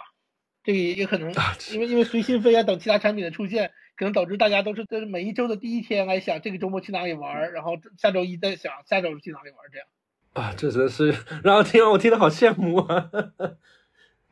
[0.65, 1.33] 这也也可能
[1.73, 3.71] 因为因为随心飞啊等其他产品的出现。
[3.95, 9.87] 可能导致大家都是在每一周的第一天来想这个周末去哪里玩，然后下周一再想下周去哪里玩，这样
[10.33, 11.15] 啊，这真是
[11.45, 13.11] 让我听完我听得好羡慕啊！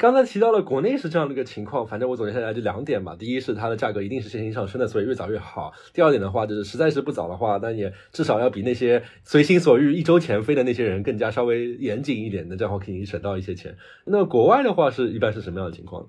[0.00, 3.14] 刚才提到了国内是这样的一个情况，反正我总结下来就两点吧。
[3.16, 5.74] 第一是它的价格一定是线性上升的，所以越早越好。
[5.92, 13.76] 第二点的话就是实在是不早的话，那也至少要比那些随心所欲一周前飞的那些人更加稍微严谨一点那，这样话可以省到一些钱。
[14.06, 16.08] 那国外的话是一般是什么样的情况呢？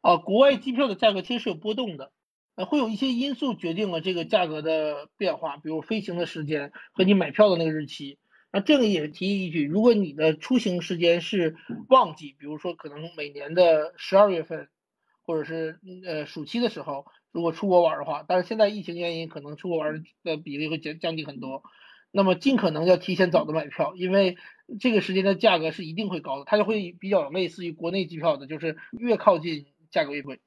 [0.00, 2.10] 啊，国外机票的价格其实是有波动的。
[2.56, 8.18] 呃，会有一些因素决定了这个价格的变化，比如飞行的时间和你买票的那个日期。
[8.60, 11.56] 这个也提一句，如果你的出行时间是
[11.88, 14.68] 旺季，比如说可能每年的十二月份，
[15.24, 21.62] 或者是呃暑期的时候，如果出国玩的话，但是现在疫情原因，可能出国玩的比例会降降低很多。
[22.10, 24.36] 那么尽可能要提前早的买票，因为
[24.80, 30.40] 这个时间的价格是一定会高的，它就会比较类似于国内机票的，就是越靠近价格越贵。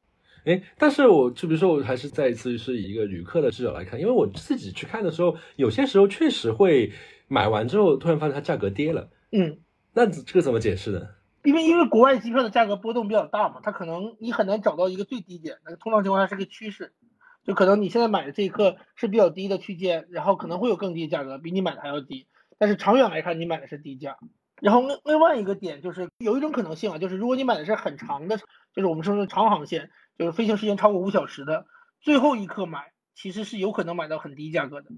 [0.45, 6.91] 哎，但是我就比如说，我还是再一次是以一个旅客的视角来看，因为我自己去看的时候，有些时候确实会。
[7.32, 9.10] 买完之后，突然发现它价格跌了。
[9.32, 9.60] 嗯，
[9.94, 11.08] 那这个怎么解释呢？
[11.44, 15.58] 因为因为国外机票的价格波动比较大嘛，它可能你很难找到一个最低点。
[15.66, 16.92] 那通常情况下是个趋势，
[17.46, 22.28] 就可能你现在买的这一刻是比较低的区间，然后可能会有更低的价格，比你买的还要低。
[22.58, 24.18] 但是长远来看，你买的是低价。
[24.62, 28.38] 然后另另外一个点就是有一种可能性啊，就是如果你买的是很长的，
[28.76, 31.66] 就是我们说的长航线，就是飞行时间超过五小时的，
[32.02, 34.90] 最后一刻买其实是有可能买到很低价格的。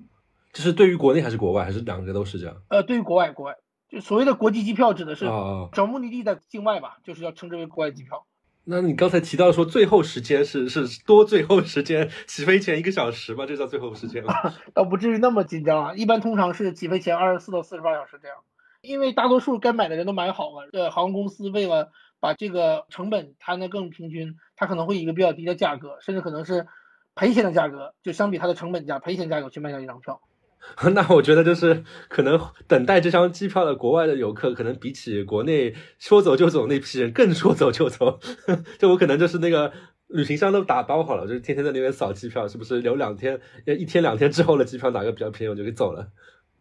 [0.54, 2.56] 这是对于国内还是国外，还是两个都是这样？
[2.70, 3.56] 呃，对于国外，国外
[3.90, 5.26] 就所谓的国际机票指的是
[5.74, 8.26] 找目的地在境外吧，就是要称之为国外机票。
[8.64, 13.46] 那你刚才提到说最后时间是是多最后时间，起飞前一个小时吧？
[13.46, 14.34] 这叫最后时间吗？
[14.74, 18.38] 倒不至于那么紧张啊，一般通常是起飞前二十四到四十八小时这样。
[18.82, 21.90] 因为大多数该买的人都买好了，呃，航空公司为了
[22.20, 26.68] 把这个成本摊得更平均，它可能会以一个比较低的价格，甚至可能是
[27.16, 30.22] 赔钱的价格，就相比它的成本价赔钱价格去卖掉一张票。
[30.94, 38.20] 那我觉得就是可能等待这张机票的国外的游客，可能比起国内说走就走那批人更说走就走。
[38.80, 39.72] 就我可能就是那个
[40.08, 43.40] 旅行箱都打包好了，就是天天在那边扫机票，是不是留两天？
[43.66, 46.08] 一天两天之后的机票哪个比较便宜，我就给走了。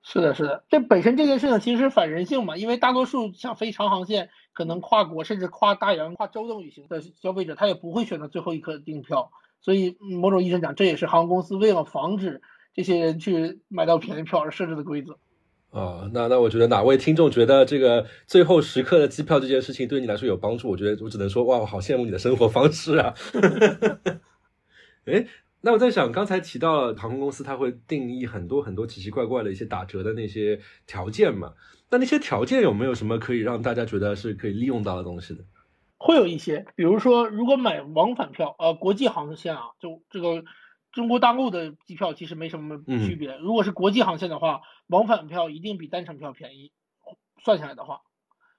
[0.03, 9.30] 是的，是的，这本身这件事情其实反人性嘛，因为大多数像飞长航线、可能跨国甚至跨大洋、跨洲的旅行的消费者，他也不会选择最后一刻订票。
[9.61, 12.42] 所以某种意义上讲，这也是航空公司为了防止。
[12.75, 15.18] 这些人去买到便宜票而设置的规则，
[15.70, 20.70] 啊，那那我觉得哪位听众觉得这个最后时刻的机票这件事情对你来说有帮助？
[20.70, 23.14] 我觉得我只能说，哇，我好羡慕你的生活方式啊！
[25.05, 25.27] 哎，
[25.61, 31.53] 那我在想，刚才提到了航空公司，它会定义很多很多奇奇怪怪的一些打折的那些条件嘛？
[31.91, 35.41] 那那些条件有没有什么可以让大家觉得是可以利用到的东西呢？
[35.99, 40.43] 会有一些，比如说，如果买往返票，呃，国际航线啊，就这个。
[40.93, 43.36] 中国大陆的机票其实没什么区别。
[43.38, 46.72] 如果是国际航线的话，往返票一定比单程票便宜。
[47.45, 48.03] 算下来的话，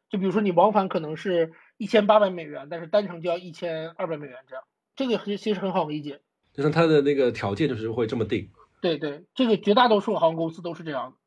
[0.09, 4.63] 就比如说你往返可能是一千八百美元，但是单程就要一千二百美元这样。
[4.95, 6.19] 这个其实很好理解，
[6.53, 8.49] 就是它的那个条件就是会这么定。
[8.81, 11.17] 对对，这个绝大多数航空公司都是这样的。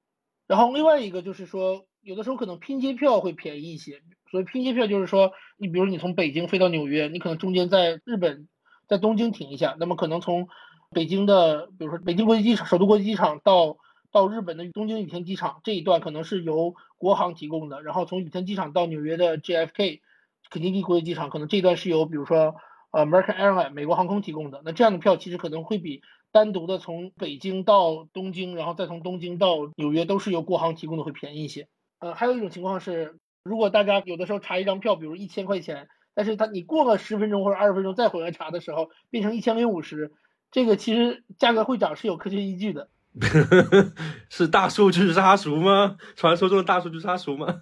[0.46, 4.02] 然后另外一个就是说，有的时候可能拼接票会便宜一些。
[4.30, 8.48] 所以拼接票就是说，你比如你从北京飞到纽约，你可能中间在日本
[8.86, 10.48] 在东京停一下，那么可能从
[10.97, 13.76] 北京的，比如说北京国际机场、首都国际机场到
[14.11, 17.82] 到日本的东京羽田机场这一段，可能是由国航提供的。
[17.82, 20.01] 然后从羽田机场到纽约的 JFK
[20.49, 22.57] 肯尼迪国际机场，可能这一段是由比如说
[22.92, 24.62] 呃 American Airlines 美国航空提供的。
[24.64, 26.01] 那这样的票其实可能会比
[26.32, 31.68] 单独的从北京到东京，然后再从东京到纽约都是由国航提供的会便宜一些。
[31.99, 40.11] 呃，还有一种情况是，如果大家有的时候查一张票，比如一千块钱，但是他你过了十分钟或者二十分钟再回来查的时候，变成一千零五十。
[40.57, 42.88] 这个其实价格会涨是有科学依据的，
[44.30, 45.98] 是大数据杀熟吗？
[46.14, 47.61] 传说中的大数据杀熟吗？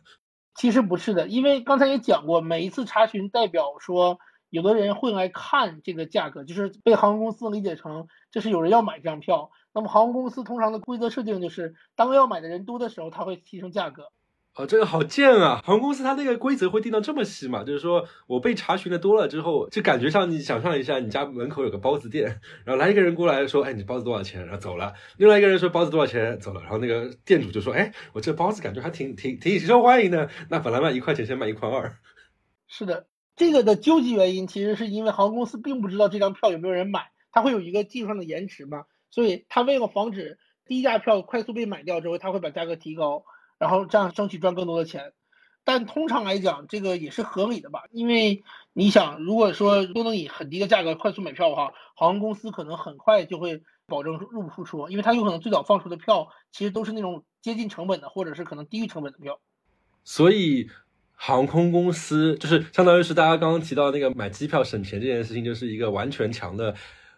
[0.55, 9.51] 其实不是的，因为刚才也讲过，每一次查询代表说有的人会来看这个价格，就是被航空公司理解成这是有人要买这张票。
[9.73, 14.13] 那么航空公司通常的规则设定就是，当要买的人多的时候，它会提升价格。
[14.57, 15.61] 哦，这个好贱啊！
[15.65, 17.65] 航空公司它那个规则会定到这么细嘛？
[17.65, 24.43] 就是说我被查询的多了之后，就感觉像你想象一下，你家门口有个包子店，然后来一个人过来说，哎，你包子多少钱？
[24.47, 24.95] 然后走了。
[25.17, 26.39] 另外一个人说包子多少钱？
[26.39, 26.61] 走了。
[26.61, 30.31] 然后那个店主就说，哎，我这包子感觉还挺挺挺受欢迎的。
[30.49, 31.97] 那本来卖一块钱，先卖一块二。
[32.69, 43.25] 是的，这个的究极原因其实是因为航空公司并不知道这张票有没有人买，它会有一个技术上的延迟嘛，所以它为了防止低价票快速被买掉之后，它会把价格提高。
[43.59, 45.13] 然后这样争取赚更多的钱，
[45.65, 47.85] 但通常来讲，这个也是合理的吧？
[47.93, 48.43] 因为
[48.73, 59.39] 你想，如果说都能以很低的价格快速买票的话，航空公司可能很快就会保证入不敷出，因为它有可能最早放出的票其实都是那种接近成本的，或者是可能低于成本的票。
[60.03, 60.69] 所以，
[61.15, 66.75] 航空公司就是相当于是大家刚刚提到那个买机票省钱这件事情，就是一个完全强的。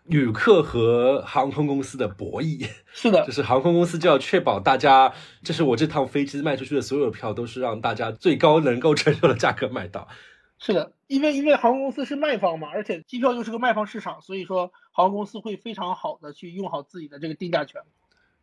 [0.08, 10.06] 旅客和航空公司的博弈是的，就是航空公司就要确保大家，就是我这趟飞机卖出去的所有票都是让大家最高能够承受的价格买到。
[10.58, 17.80] 是的，因为因为航空公司是卖方嘛，而且机票又是个卖方市场，所以说航空公司会非常好的去用好自己的这个定价权。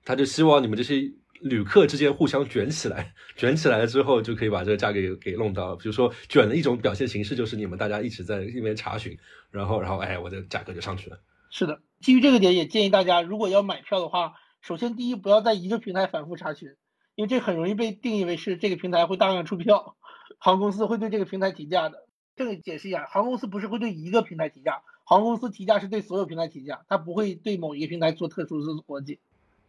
[0.05, 5.76] 他就希望你们这些旅客之间互相卷起来， 卷起来了之后就可以把这个价格给给弄到。
[5.76, 9.18] 比如说卷的一种表现形式就是你们大家一直在那边查询，
[9.49, 11.18] 然后然后哎，我的价格就上去了。
[11.55, 16.69] 是的，基于这个点，也建议大家如果要买票的话，首先第一不要在一个平台反复查询，
[17.13, 19.95] 因为这很容易被定义为是这个平台会大量出票，
[20.39, 22.07] 航空公司会对这个平台提价的。
[22.35, 29.19] 这个解释一下，航空公司不是会对一个平台提价，航空公司提价是对所有平台提价，它不会对某一个平台做特殊的逻辑。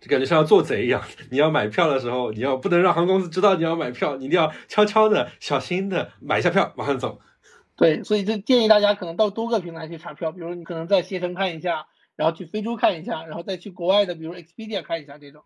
[0.01, 7.20] 就感觉像做贼一样，你要买票的时候，你要不能让航空公司知道你要买票，你一定要悄悄的、小心的买一下票，马上走。
[7.77, 15.43] 对，所以就建议大家可能到多个平台去查票，比如你可能在携程看一下，然后去飞猪看一下，然后再去国外的，比如 Expedia 看一下这种。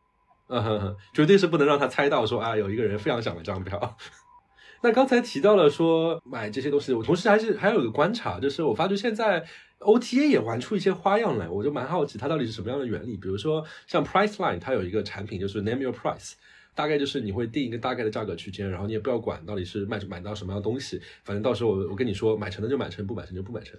[0.49, 3.97] 嗯哼哼，绝对是不能让他猜到说啊，有一个人非常想买张票。
[4.81, 9.45] 那刚才提到了说买这些东西，我同时还是还有一个观察，就是我发觉现在
[9.81, 13.16] OTA 也玩出一些花样来，我就蛮好奇它到底是什么样的原理。
[13.16, 16.35] 比如说像 Priceline，它有一个产品就是 Name Your Price，
[16.79, 23.76] 大概就是你会定一个大概的价格区间，然后你也不要管到底是卖买到什么样的东西，反正到时候我我跟你说买成的就买成，不买成就不买成。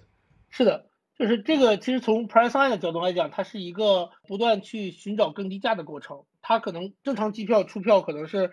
[0.50, 0.84] 是的，
[1.18, 6.24] 就是这个其实从 Priceline 的角度来讲，它是一个不断去寻找更低价的过程。
[6.42, 8.48] 它可能正常机票出票可能是，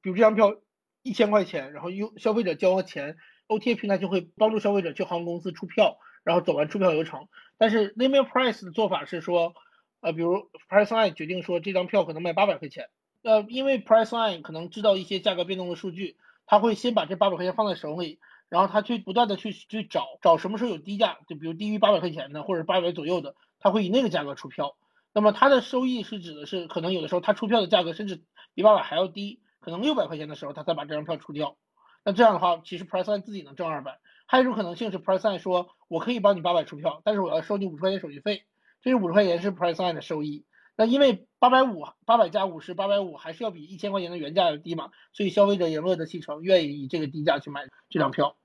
[0.00, 0.60] 比如这张票。
[1.04, 3.16] 一千块钱，然后用消费者交了钱
[3.48, 7.26] ，OTA 平台就会帮助消费者去航空公司出票，然后走完出票流程。
[7.58, 9.52] 但是 Name Price 的做法是说，
[10.00, 12.84] 呃，比如 Priceline 决定说这张票可能卖八百块钱，
[13.22, 16.16] 呃，因为 Priceline 可能知道一些价格变动的数据，
[16.46, 18.18] 他会先把这八百块钱放在手里，
[18.48, 24.76] 然后他去不断的去去找找什么时候有低价，就比如低于八百块钱的或者八百左右的，他会以那个价格出票。
[25.12, 28.22] 那么他的收益是指的是可能有的时候他出票的价格甚至
[28.54, 29.40] 比八百还要低。
[29.64, 31.56] 可能六百块钱的时候，他再把这张票出掉，
[32.04, 34.00] 那这样的话，其实 Priceline 自己能挣二百。
[34.26, 38.42] 还有一种可能性是 Priceline 说，我可以帮你八百出票，但是我要收你五十块钱手续费，
[38.82, 40.44] 这五十块钱是 Priceline 的收益。
[40.76, 48.36] 那因为八百五，八百加五十，八百五还是要比一千块钱的原价要低嘛，所以消费者也乐得其成，愿意以这个低价去买这张票。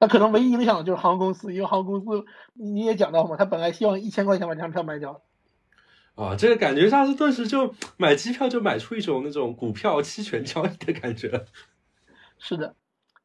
[0.00, 5.22] 那可能唯一影响的就是航空公司，因为航空公司你也讲到嘛，他本来希望一千块钱把这张票卖掉。
[6.14, 11.46] 啊，这个感觉上是顿时就买机票就买出一种那种股票期权交易的感觉。
[12.38, 12.74] 是的，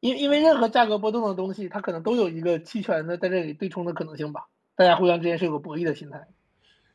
[0.00, 4.48] 因因为任何价格波动的东西，它可能都有一个期权的在这里对冲的可能性吧。
[4.74, 6.26] 大家互相之间是有个博弈的心态。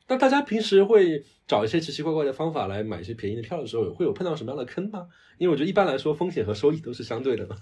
[0.07, 5.07] 那大家平时会找一些奇奇怪怪的方法来买一些便宜的票的时候，会有碰到什么样的坑吗？
[5.37, 7.55] 因为我觉得一般来说风险和收益都是相对的嘛。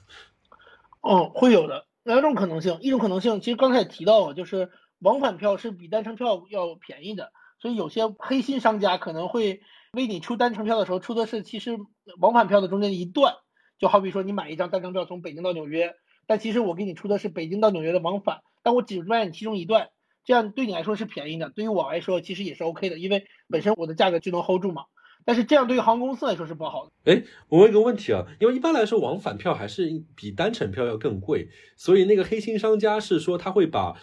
[1.02, 4.70] 嗯，会有的两种可能性，一种可能性其实刚才也提到了，就是
[5.00, 7.32] 往返票是比单程票要便宜的。
[7.60, 9.62] 所以有些黑心商家可能会
[9.94, 11.78] 为你出单程票的时候出的是其实
[12.20, 13.36] 往返票的中间一段，
[13.80, 15.96] 就好比说你买一张单程票从北京到纽约，
[16.28, 19.88] 但其实我给你出的是北京到纽约的往返，但我只卖你其中一段，
[20.26, 24.86] 这样对你来说是便宜的，对于我来说其实也是 OK 的，因为本身我的价格就能 hold 住嘛。
[25.26, 26.92] 但是这样对于航空公司来说是不好的。
[27.12, 33.96] 哎，我问一个问题啊，因为一般来说往返票还是比单程票要更贵，所以那个黑心商家是说他会把。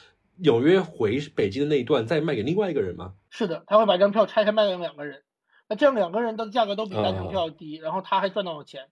[0.42, 3.12] 纽约回北京的那一段再卖给另外一个人吗？
[3.28, 5.22] 是的，他会把这张票拆开卖给两个人，
[5.68, 8.86] 那这样两个人的价格都比单程票低，然后他还赚到了钱。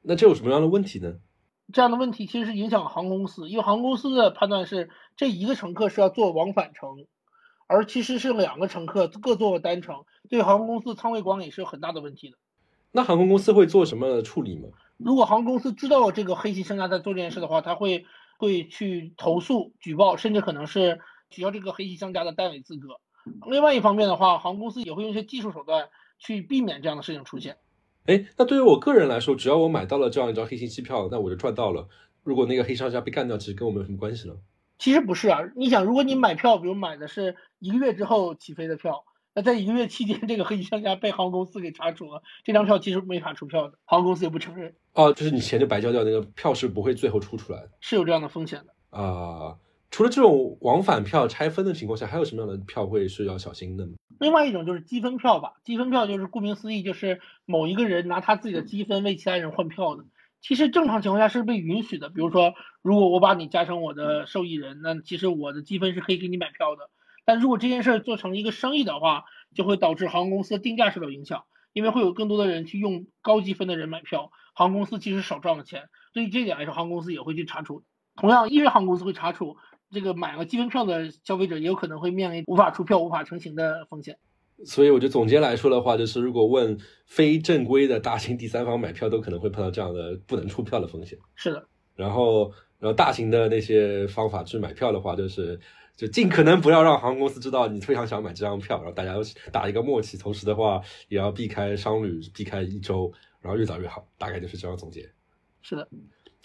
[0.00, 1.16] 那这有什么样的问题呢？
[1.72, 7.06] 这样的问题其实是影响航空公司，因为航空公司的判断是这一个乘客是要坐往返程，
[7.66, 12.36] 而其实是两个乘客各坐单程，对航空公司仓位管理是有很大的问题的。
[12.92, 14.68] 那航空公司会做什么处理吗？
[14.96, 18.06] 如果航空公司知道这个黑心商家在做这件事的话，他会。
[18.38, 21.00] 会去投诉、举报，甚至可能是
[21.30, 23.00] 取消这个黑心商家的单位资格。
[23.48, 25.88] 另外一方面的话，航空公司也会用一些技术手段
[26.18, 27.56] 去避免这样的事情出现。
[28.06, 31.88] 哎，那对于我个人来说，只要我买到了这样一张黑心机票，那我就赚到了。
[32.22, 34.34] 如果那个黑商家被干掉，其实跟我们有什么关系呢？
[34.78, 39.04] 其实不是啊，你想，如果你买票，比如买的是一个月之后起飞的票，
[39.34, 44.74] 那在一个月期间，这个黑心商家被航空公司给查处了，这张票其实没法出票的，航空公司也不承认。
[44.92, 49.56] 哦，就是你钱就白交掉，那个票是不会最后出出来的，是有这样的风险的啊。
[49.96, 53.94] 除了这种往返票拆分的情况下，还有什么样的票会是要小心的呢？
[54.20, 60.04] 另外一种就是积分票吧，积分票就是顾名思义，就是某一个人拿他自己的积分为其他人换票的。
[60.42, 66.90] 其实正常情况下是被允许的，比如说，如果我把你加成我的受益人，那其实我的积分是可以给你买票的。
[67.24, 69.24] 但如果这件事做成一个生意的话，
[69.54, 74.30] 就会导致航空公司定价受到影响，因为会有更多的人去用高积分的人买票。
[74.52, 77.82] 航空公司其实少赚了钱，所以这点来说，航空公司也会去查处。
[78.14, 79.58] 同样，因为航空公司会查处
[79.90, 84.18] 这个买了积分票的消费者，也有可能会面临无法出票、无法成行的风险。
[84.64, 91.18] 所以，我就总结来说的话，就是如果问非正规的大型第三方买票，都可能会碰到这样的不能出票的风险。
[91.34, 91.66] 是的。
[91.94, 95.60] 然后，然后大型的那些方法去买票的话，就是
[95.94, 99.14] 就尽可能不要让航空公司知道你非常想买这张票，然后大家
[99.52, 103.12] 打一个默契，同时的话也要避开商旅，避开一周，
[103.42, 105.06] 然后越早越好，大概就是这样总结。
[105.60, 105.86] 是的。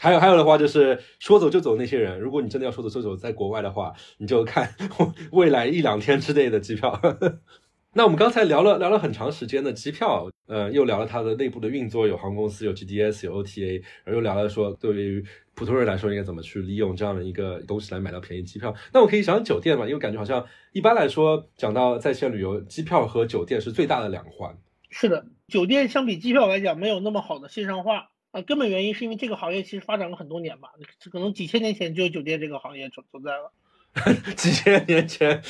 [0.01, 4.73] 还有还有的话就是说走就走那些人，如果你真的要说走就走，在国外的话，你就看
[5.31, 6.99] 未来一两天之内的机票。
[7.93, 15.23] 那我们刚才聊了聊了很长时间的机票，呃，又聊了它的内部的运作，有航空公司，有 GDS，有 OTA，然后又聊了说对于
[15.53, 18.73] 普通人来说应该怎么去利用这样的一个东西来买到便宜机票。
[18.91, 24.57] 那我可以讲酒店嘛，因为感觉好像一般来说讲到在线旅游，机票和酒店是最大的两环。
[24.89, 28.07] 是的，酒店相比机票来讲没有那么好的线上化。
[28.31, 30.69] 啊，根本原因是因为这个行业其实发展了很多年吧，
[31.11, 33.51] 可能几千年前就有酒店这个行业存存在了。
[34.37, 35.43] 几千年前，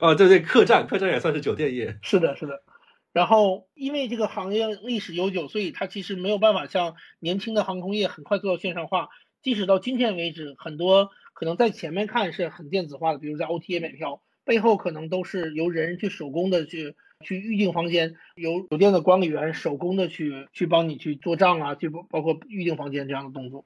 [0.00, 1.98] 哦，对对，客栈，客栈也算是酒店业。
[2.00, 2.62] 是的，是的。
[3.12, 9.08] 然后因为这个行业历史悠久，所以它其实没有办法像年轻的航空业很快做到线上化。
[9.42, 16.94] 即使到今天为止，很多可能在前面看是很电子化的，比如在 OTA 买票，背后可能都是由人去手工的去。
[17.22, 23.64] 去预订房间，由酒店的管理员手工的去去帮你去做账啊，去包包括预订房间这样的动作，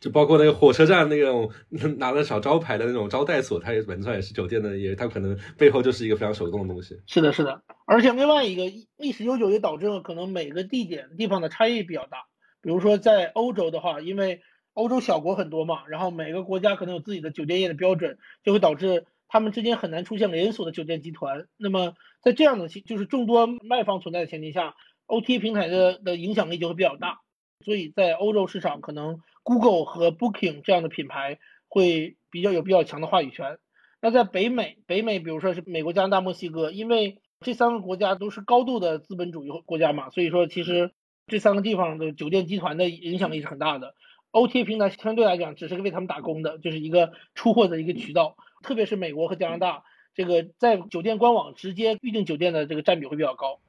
[0.00, 1.50] 就包括那个火车站那种
[1.98, 6.98] 拿了小招牌的那种招待所，它也本质上也是酒店的，也它可能背后就是一个非常手动的东西。
[7.06, 8.64] 是的，是的，而且另外一个
[8.96, 12.18] 历史悠久也导致了可能每个地点地方的差异比较大。
[12.60, 14.40] 比如说在欧洲的话，因为
[14.72, 19.04] 欧洲小国很多嘛，然后每个国家可能有自己的酒店业的标准，就会导致。
[19.34, 21.48] 他们之间很难出现连锁的酒店集团。
[21.56, 24.76] 那么，在这样的就是众多卖方存在的前提下
[25.08, 27.18] ，OTA 平台的的影响力就会比较大。
[27.64, 33.58] 所以在欧洲市场，可能 Google 和 Booking 这样的品牌会比较有比较强的话语权。
[34.00, 40.92] 那在北美，北美比如说是美国、加拿大、墨西哥，因为这三个国家都是高度的资本主义国家嘛，所以说其实
[41.26, 43.96] 这三个地方的酒店集团的影响力是很大的。
[44.30, 48.36] OTA 平台相对来讲只是个为他们打工的，就是一个出货的一个渠道。
[48.64, 49.84] 特别是美国和加拿大，
[50.14, 53.60] 这个在酒店官网直接预订酒店的这个占比会比较高。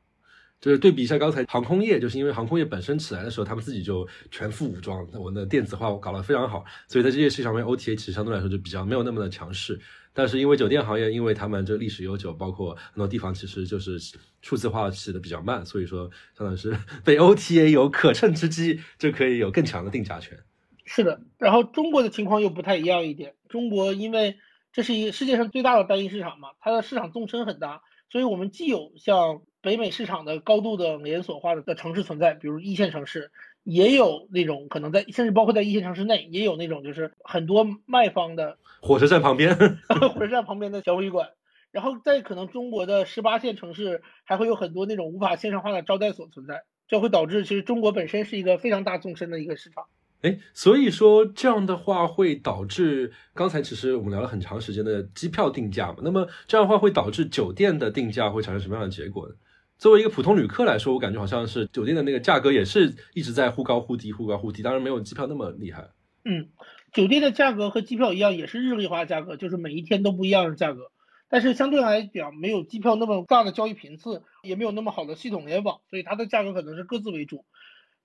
[0.62, 9.80] 就是对比一下刚才航空业，就是因为航空业本身起来的时候，他们自己就全副武装，我们的电子化我搞得非常好，所以在这些事情上面，OTA 其实相对来说就比较没有那么的强势。
[10.14, 14.00] 但是因为酒店行业，因为他们这历史悠久，包括很多地方其实就是
[14.42, 16.74] 数字化起的比较慢，所以说相当于是
[17.04, 20.40] 被 OTA 有可乘之机，就可以有更强的定价权。
[20.86, 24.38] 是的，然后中国的情况又不太一样一点，中国因为。
[24.76, 33.32] 这是一个世界上最大的单一市场嘛，它的市场纵深很大，所以我们既有像北美市场的高度的连锁化的的城市存在，比如一线城市，
[33.64, 39.56] 也有那种可能在甚至包括在一线城市内，也有那种就是很多卖方的火车站旁边，
[40.14, 41.30] 火车站旁边的小旅馆，
[41.72, 49.86] 然后在可能中国的十八线城市还会有很多那种无法线上化的招待所存在，这会导致其实中国本身是一个非常大纵深的一个市场。
[50.22, 59.36] 哎，所以说这样的话会导致刚才其实我们聊了很长时间的机票定价嘛，那么这样的话会导致酒店的定价会产生什么样的结果呢？
[59.78, 65.90] 作为一个普通旅客来说，我感觉好像是酒店的那个价格也是一直在忽高忽低，忽高忽低，当然没有机票那么厉害。
[66.24, 66.48] 嗯，
[66.94, 70.92] 酒店的价格和机票一样，也是日历化价格，就是每一天都不一样的价格，
[71.30, 77.46] 但是相对来讲没有机票那么大的交易频次，也没有那么好的系统联网，所以它的价格可能是各自为主。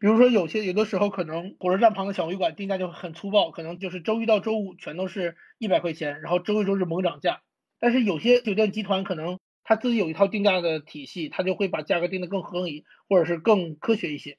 [0.01, 7.43] 比如说，有些有的时候可能火车站旁的小旅馆定价就很粗暴，可能就是周一到周五全都是一百块钱，然后周一周日猛涨价。
[7.79, 14.39] 但是有些酒店集团可能他自己有一套定价的体系，他就会把价格定得更合理，或者是更科学一些。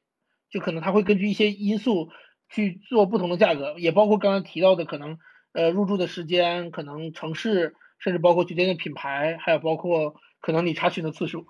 [0.49, 2.09] 就可能他会根据一些因素
[2.49, 5.19] 去做不同的价格，也包括刚才提到的可能
[5.53, 11.45] 呃入住的时间、可能城市，甚至包括酒店的品牌，还有包括可能你查询的次数。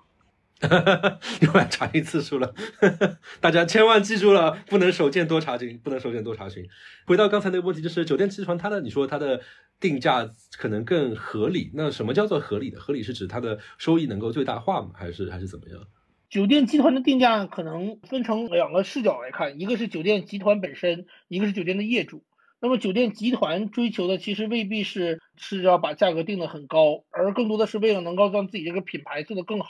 [1.42, 2.54] 又来查询次数了，
[3.40, 6.66] 大家千万记住了，不能手贱多查询，不能手贱多查询。
[7.06, 9.40] 回到刚才那个问题，就是酒店集团它的，你说它的
[9.80, 12.80] 定价可能更合理，那什么叫做合理的？
[12.80, 14.90] 合理是指它的收益能够最大化吗？
[14.94, 15.80] 还是还是怎么样？
[16.30, 22.24] 酒店集团的定价可能分成两个视角来看，一个是酒店集团本身，一个是酒店的业主。
[22.60, 29.68] 那么酒店集团追求的其实未必是是要把价格定得很高，而更多的是为了能够让自己这个品牌做得更好。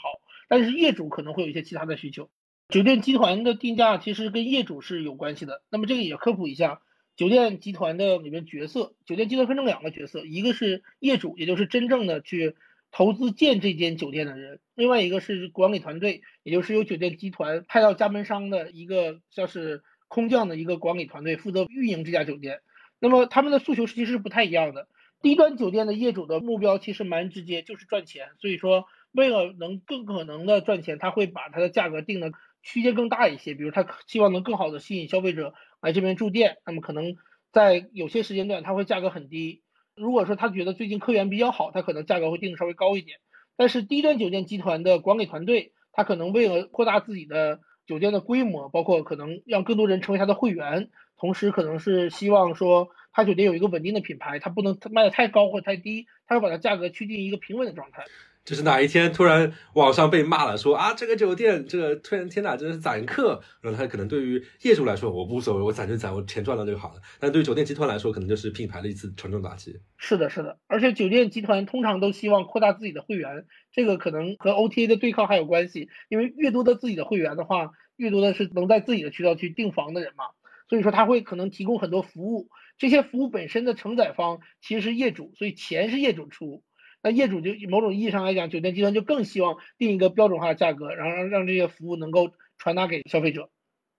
[0.55, 2.29] 但是业主可能会有一些其他的需求，
[2.69, 5.63] 酒店集团的定价其实跟业主是有关系的。
[5.71, 6.79] 那么这个也科普一下，
[7.15, 12.53] 酒店集团的里面角色，酒店集团分成两个角色，一个是业主，也就是真正的去
[12.91, 22.61] 投资建这间酒店的人；另外一个是管理团队，也就是由酒店集团派到加盟商的一个像是空降的一个管理团队，负责运营这家酒店。
[22.99, 24.87] 那么他们的诉求其实是不太一样的。
[25.23, 28.85] 低端酒店的业主的目标其实蛮直接，就是赚钱，所以说。
[29.13, 33.53] 为了能更可能的赚钱，他会把它的价格定的区间更大一些。
[33.53, 37.15] 比如他希望能更好的吸引消费者来这边住店，那么可能
[37.51, 39.61] 在有些时间段他会价格很低。
[39.95, 43.19] 如果说他觉得最近客源比较好，他可能价格会定的稍微高一点。
[43.55, 58.05] 但是低端酒店集团的管理团队，他可能为了扩大自己的酒店的规模，包括可能让更多人成为他的会员，同时可能是希望说他酒店有一个稳定的品牌，他不能卖的太高或太低，他要把它价格趋近一个平稳的状态。
[58.45, 63.41] 就是哪一天突然网上被骂了，说啊这个酒店这个突然天哪，真是宰客。
[63.61, 67.01] 然后他可能对于业主来说我无所谓，我攒就攒，我钱赚了就好了。
[67.19, 69.79] 但对于酒店集团来说，可能就是品牌的一次沉重打击。
[69.97, 70.57] 是的，是的。
[70.67, 75.87] 而且酒店集团通常都希望扩大自己的会员，这个可能和 OTA 的对抗还有关系。
[76.09, 80.25] 因为越多的自己的会员的话，越多的是能在自己的渠道去订房的人嘛。
[80.69, 86.61] 所以说他会可能提供很多服务，这些服务本身的承载方其实是业主，所以钱是业主出。
[87.03, 93.49] 那业主就某种意义上来讲，酒店集团就更希望定一个标准化的价格，然后让让这些服务能够传达给消费者。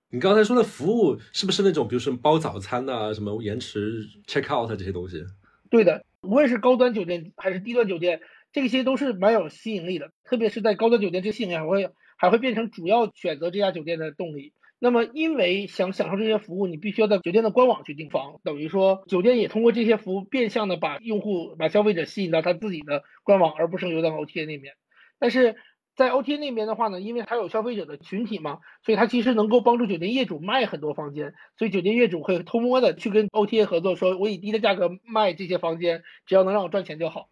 [0.08, 5.22] 你刚才说的服务是不是那种，比如说包早餐呐，什么延迟 check out 这些东西？
[5.68, 10.10] 对的，无论是高端酒店还是低端酒店，这些都是蛮有吸引力的。
[10.24, 14.54] 特别是在高端酒店，这吸引力还会还会变成主要选择这家酒店的动力。
[14.84, 24.74] 那么，因为想享受这些服务，你必须要在酒店的官网去订房，等于说酒店也通过这些服务变相的把用户、把消费者吸引到他自己的官网，而不是留在 OTA 那边。
[25.18, 25.56] 但是
[25.96, 37.30] 在 OTA 那边的话呢，因为它有消费者的群体嘛，所以它其实能够帮助酒店业主卖很多房间，所以酒店业主会偷摸的去跟 OTA 合作，说我以低的价格卖这些房间，只要能让我赚钱就好。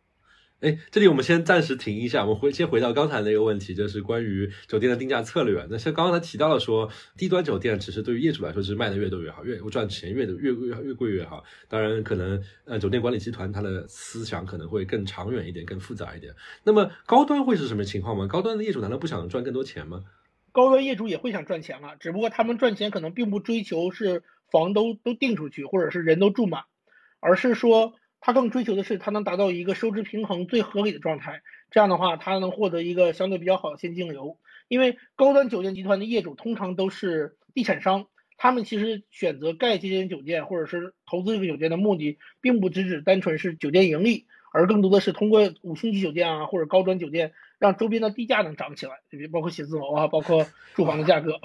[0.62, 5.66] 哎，这里我们先暂时停一下，我们回先回到刚才那个问题，就是关于酒店的定价策略。
[5.68, 11.42] 那像刚刚才提到了说，低端酒店其实对于业主来说是卖的越多越好，越赚钱越的越越越贵越好。
[11.68, 16.32] 当然，可能呃酒店管理集团它的思想可能会更长远一点，更复杂一点。
[16.62, 18.28] 那么高端会是什么情况吗？
[18.28, 20.04] 高端的业主难道不想赚更多钱吗？
[20.52, 26.62] 高端业主也会想赚钱啊，只不过他们赚钱可能并不追求是房都都订出去，或者是人都住满，
[27.18, 27.94] 而是说。
[28.24, 31.42] 他更追求的是，他能达到一个收支平衡最合理的状态。
[31.72, 34.38] 这样的话，他能获得一个相对比较好的现金流。
[34.68, 38.06] 因为高端酒店集团的业主通常都是地产商，
[38.36, 48.92] 他们其实选择盖这间酒店或者是投资这个酒店的目的，并不只只单纯是酒店盈利，而更多的是通过五星级酒店啊或者高端酒店，让周边的地价能涨起来，
[49.32, 51.40] 包括写字楼啊，包括住房的价格。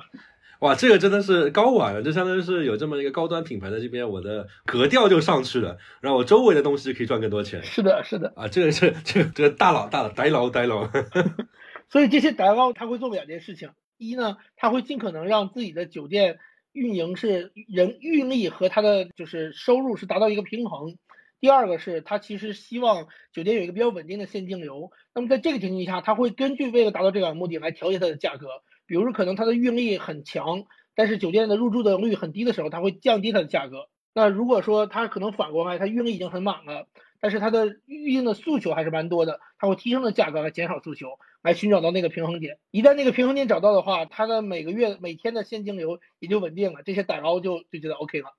[0.59, 7.61] 哇，这个真的是高玩了，就相当于是有这么一个高端品牌在这边，我的格调就上去了，然后我周围的东西可以赚更多钱。
[7.63, 10.89] 是的，是的，啊，这个是这个这个大佬大佬呆佬呆佬。
[11.89, 16.39] 所以这些呆佬他会做两件事情：一呢，他会尽可能让自己的酒店
[16.71, 20.95] 运营是人运力和他的就是收入是达到一个平衡；
[21.39, 24.91] 第二个是他其实希望酒店有一个比较稳定的现金流。
[25.13, 28.47] 那么在这个前提下，他会根据为了达到这个目的来调节它的价格。
[28.87, 30.63] 比如说，可能它的运力很强，
[30.95, 33.89] 但是酒店的入住的率很低的时候，它会降低它的价格。
[34.13, 36.87] 那如果说它可能反过来，它运力已经很满了，
[37.19, 42.57] 但是它的预定的诉求还是蛮多的，它会提升的价格来减少诉求，来寻找到那个平衡点。
[42.71, 48.33] 一旦那个平衡点找到的话，它的每个月每天的现金流也就稳定了，这些打捞就就觉得 OK 了。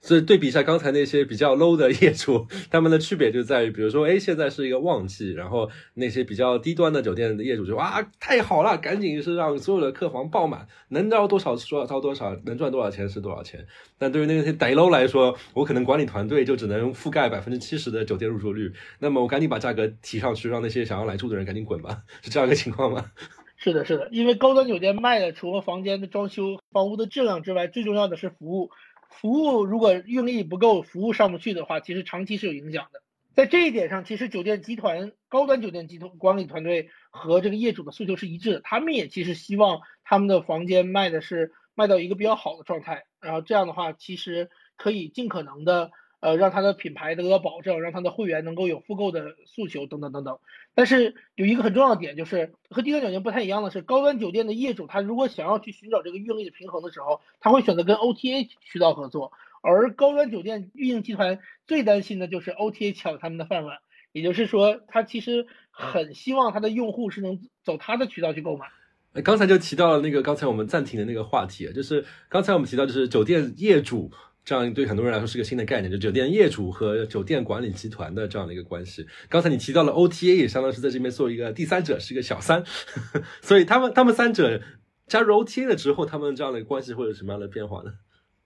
[0.00, 13.66] 所以对比一下刚才那些比较 low 的业主，他们的区别就在于，比如说，哎，现在是一个旺季，然后那些比较低端的酒店的业主就哇，太好了，赶紧是让所有的客房爆满，能招多少说招多少，能赚多少钱是多少钱。
[13.98, 23.04] 但对于那些歹 low 来说，我可能管理团队就只能覆盖百分之七十的酒店入住率，那么我赶紧把价格提上去，让那些想要来住的人赶紧滚吧，是这样一个情况吗？
[23.60, 28.70] 是的，是的，因为高端酒店卖的除了房间的装修、房屋的质量之外，最重要的是服务。
[29.08, 33.02] 服务如果运力不够，服务上不去的话，其实长期是有影响的。
[33.34, 38.60] 在这一点上，其实酒店集团、高端酒店集团管理团队和这个业主的诉求是一致的。
[38.60, 45.90] 他们也其实希望他们的房间卖的是卖到一个比较好的状态，然后这样的话，其实可以尽可能的。
[46.20, 50.38] 呃，让他的品牌得到保证，让他的会员能够有复购的诉求，等等等等。
[50.74, 59.30] 但是有一个很重要的点，就是和低端酒店不太一样的是，高端酒店的业主他如果想要去寻找这个运力的平衡的时候，他会选择跟 OTA 渠道合作。
[59.62, 63.78] 而高端酒店运营集团最担心的就是 OTA 抢他们的饭碗，
[64.10, 68.66] 也就是说，他其实很希望他的用户是能走他的渠道去购买。
[69.22, 74.10] 刚才就提到了那个刚才我们暂停的那个话题，就是刚才我们提到就是酒店业主。
[74.48, 79.06] 这样对很多人来说是个新的概念，就酒店业主和酒店管理集团的这样的一个关系。
[79.28, 82.64] 刚才你提到了 OTA，也相当于是在这边做一个第三者，是一个小三。
[83.44, 84.62] 所以他们他们三者
[85.06, 87.92] 加入 OTA 了之后，他们这样的关系会有什么样的变化呢？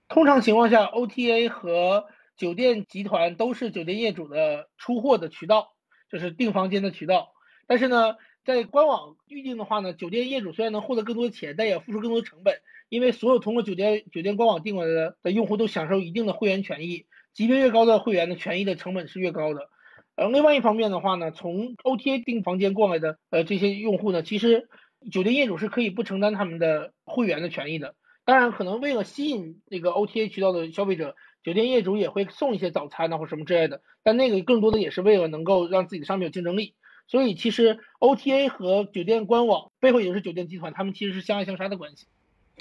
[0.08, 5.68] 通常情况下，OTA 和酒店集团都是酒店业主的出货的渠道，
[6.10, 7.28] 就是订房间的渠道。
[7.68, 12.56] 但是呢，在官网预订的话呢，酒店业主虽然能获得更多钱，但也付出更多的成本。
[12.92, 19.70] 因为所有通过酒店酒店官网订过来的的用户都享受一定的会员权益，级别越高的会员的权益的成本是越高的。
[20.14, 24.68] 呃，另外一方面的话呢，从 OTA 订房间过来的呃这些用户呢，其实
[25.10, 27.94] 酒店业主是可以不承担他们的会员的权益的。
[28.26, 33.80] 当然，可能为了吸引这个 OTA 渠道的消费者，酒店业主也会送一些早餐呐或什么之类的。
[34.02, 36.74] 但那个更多的也是为了能够让自己的商品有竞争力。
[37.08, 42.06] 所以其实 OTA 和酒店官网背后也是酒店集团，他们其实是相爱相杀的关系。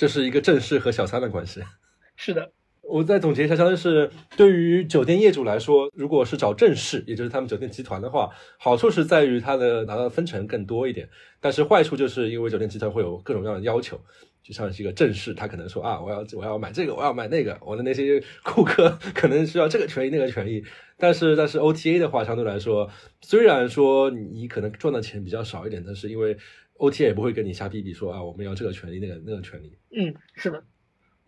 [0.02, 1.62] 这是一个正式和小三的关系。
[2.18, 2.52] 是的。
[2.82, 11.08] 我再总结一下，相当于是对于酒店业主来说，如果是找正式，也就是他们酒店集团的话，好处是在于他的拿到分成更多一点，
[11.40, 14.02] 但是坏处就是因为酒店集团会有各种各样的要求，
[14.44, 20.64] 就像是一个正式，他可能说啊，我要我要买这个，我要买那个，我的那些顾客 可能需要这个权益那个权益，
[20.98, 22.90] 但是但是 OTA 的话，相对来说，
[23.22, 26.36] 虽然说你可能赚的钱比较少一点，但是因为
[26.82, 29.78] OTA 也不会跟你瞎逼逼说啊，我们要这个权利那个那个权利。
[29.96, 30.64] 嗯，是的。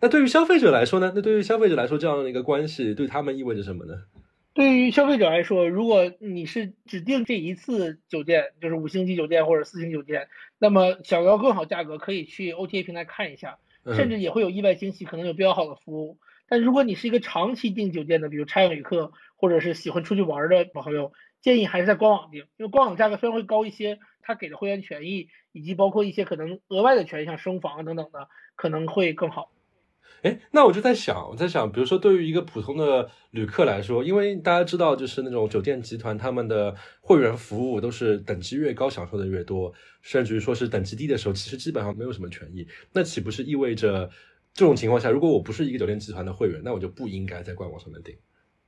[0.01, 1.13] 那对于消费者来说呢？
[1.15, 3.93] 那对于消费者来说，这样的一个关系对他们意味着什么呢？
[4.55, 10.27] 对于消费者来说，如果你是指定这一次酒店，就是五星级酒店或者四星酒店，
[10.59, 13.57] 那么想要更好价格，可以去 OTA 平台看一下，
[13.95, 16.17] 甚至也会有意外惊喜，可能有比较好的服务。
[16.47, 29.51] 但如果你是一个长期订酒店的，比如差旅客或者是喜欢出去玩的朋友，建议还是在官网订，因为官网价格虽然会高一些，它给的会员权益以及包括一些可能额外的权益，像升房等等的，可能会更好。
[30.23, 42.65] 哎，那我就在想，我在想，比如说对于一个普通的旅客来说，因为大家知道，就是那种酒店集团他们的会员服务都是等级越高享受的越多，甚至于说是等级低的时候，其实基本上没有什么权益。
[42.93, 44.09] 那岂不是意味着
[44.53, 48.15] 这种情况下，如果我不是一个酒店集团的会员，那我就不应该在官网上面订？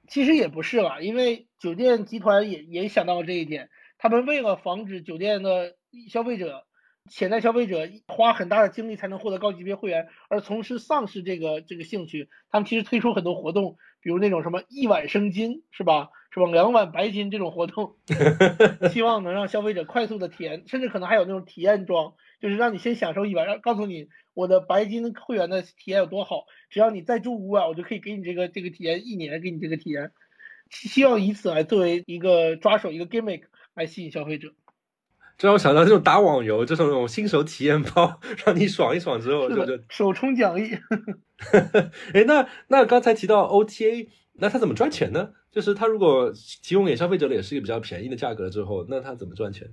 [0.10, 3.70] 其实也不是啦，因为酒店集团也也想到了这一点，
[4.06, 5.76] 他们为了防止酒店的
[6.10, 6.66] 消费者。
[7.08, 12.30] 潜在消费者花很大的精力才能获得高级别会员，而从事丧失这个这个兴趣。
[12.50, 16.10] 他们其实推出很多活动，比如那种什么一晚生金，是吧？
[16.32, 16.48] 是吧？
[16.48, 17.98] 两碗白金这种活动，
[18.92, 30.12] 希望能让消费者快速的体验，甚至可能还有那种体验装，就是让你先享受一晚，让告诉你我的白金会员的体验有多好，只要你再住五晚，我就可以给你这个这个体验一年，给你这个体验，
[30.72, 33.44] 希望以此来作为一个抓手，一个 gimmick
[33.76, 34.54] 来吸引消费者。
[35.38, 40.72] 这让我想到这种打网游，这种那种新手体验包，让你爽一爽之后就就首充奖励。
[42.14, 45.34] 哎，那那刚才提到 OTA，那他怎么赚钱呢？
[45.52, 46.32] 就是他如果
[46.64, 49.68] 提供给消费者的也是一个比较便宜的价格之后，那他怎么赚钱？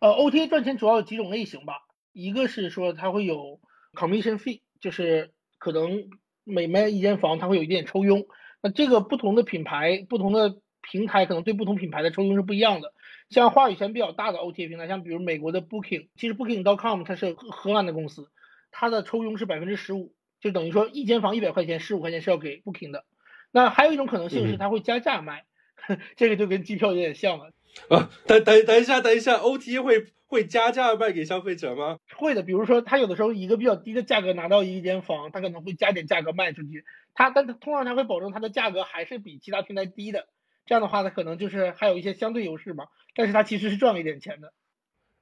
[0.00, 1.74] 呃，OTA 赚钱主要有几种类型吧，
[2.12, 3.58] 一个是说它会有
[3.94, 6.10] commission fee，就是可能
[6.44, 8.26] 每卖一间房，它会有一点抽佣。
[8.62, 12.92] 那这个不同的品牌、不同的平台，可能对不同品牌的抽佣是不一样的。
[13.28, 18.30] 像话语权比较大的 OTA 平台，像比如美国的 Booking，其实 Booking.com 它是荷兰的公司，
[18.70, 23.04] 它的抽佣是百分之十五，就等于说一间房一百块钱，十五块钱是要给 Booking 的。
[23.50, 25.44] 那还有一种可能性是它会加价卖，
[26.16, 27.52] 这个就跟机票有点像了。
[27.88, 31.98] 啊，等等等一下，等一下，OTA 会会加价卖给消费者吗？
[32.16, 40.26] 会的，比如说他有的时候一个比较低的价格拿到一间房，他可能会加点价格卖出去，他但他通常他会保证他的价格还是比其他平台低的。
[40.66, 44.52] 这样的话，它可能就是还有一些相对优势嘛，但是它其实是赚了一点钱的。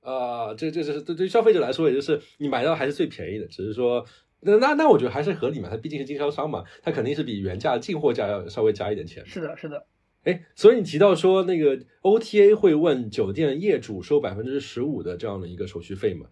[0.00, 4.04] 啊，这这这是对对消费者来说，也就是你买到还是最便宜的，只是说
[4.40, 9.24] 那那那我觉得还是合理嘛，它毕竟是经销商嘛，它肯定是比原价进货价要稍微加一点钱。
[9.26, 9.86] 是的，是的。
[10.24, 16.26] 哎，所以你提到说那个 OTA 会问酒店业主收百分之十五的这样的一个手续费嘛？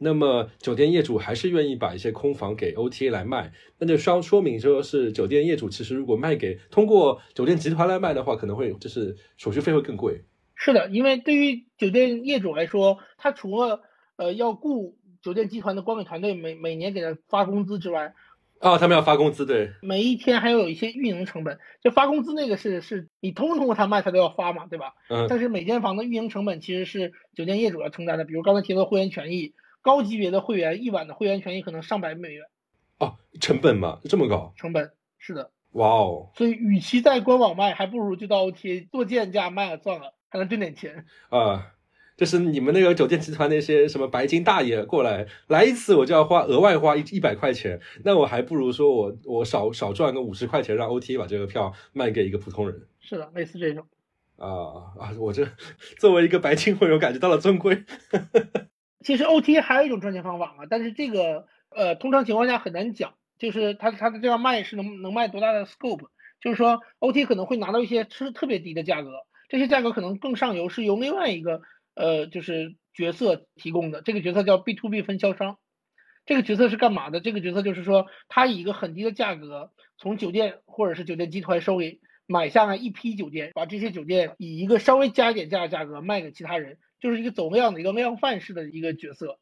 [0.00, 10.22] 那么酒店业主还是愿意把一些空房给 OTA 来卖，那就说说明说是酒店业主其实如果卖给通过酒店集团来卖的话，可能会就是手续费会更贵。
[10.54, 13.80] 是的，因为对于酒店业主来说，他除了
[14.14, 18.14] 呃要雇酒店集团的管理团队每每年给他发工资之外，
[18.60, 21.58] 啊，他们要发工资，对，每一天还要有一些运营成本。
[21.82, 24.94] 就发工资那个是是你通不通过他卖，他都要发嘛，对吧？
[25.10, 25.26] 嗯。
[25.28, 29.54] 但是每间房的运营成本其实是酒店业主要承担的，比如刚才提到会员权益。
[29.82, 32.44] 高级别的会员一晚的会员权益可能上百美元，
[32.98, 34.52] 哦，成本嘛这么高？
[34.56, 36.30] 成本是的，哇哦！
[36.34, 41.74] 所以与其在官网卖，还不如就到 OTA 做贱价卖了算了，还能挣点钱啊！
[42.16, 52.88] 就是你们那个酒店集团那些什么白金大爷过来来一次，我就要花额外花一一百块钱，那我还不如说我我少少赚个五十块钱，让 OTA 把这个票卖给一个普通人。
[52.98, 53.86] 是的，类似这种。
[54.36, 55.14] 啊啊！
[55.18, 55.46] 我这
[55.98, 57.84] 作为一个白金会员，感觉到了尊贵。
[59.08, 66.08] 其实 OT 还有一种赚钱方法嘛，但是这个呃，通常情况下很难讲，就是它它的这样卖是能能卖多大的 scope，
[66.42, 69.10] 就是说 OT 可能会拿到一些是特别低的价格，
[69.48, 71.62] 这些价格可能更上游是由另外一个
[71.94, 75.56] 呃就是角色提供的，这个角色叫 B to B 分销商，
[76.26, 77.20] 这个角色是干嘛的？
[77.20, 89.38] 这个角色就是说他以一个很低的价格从酒店或者是酒店集团收给买下来一批酒店，把这些酒店以一个稍微加一点价的价格卖给其他人，就是一个走量的一个量贩式的一个角色。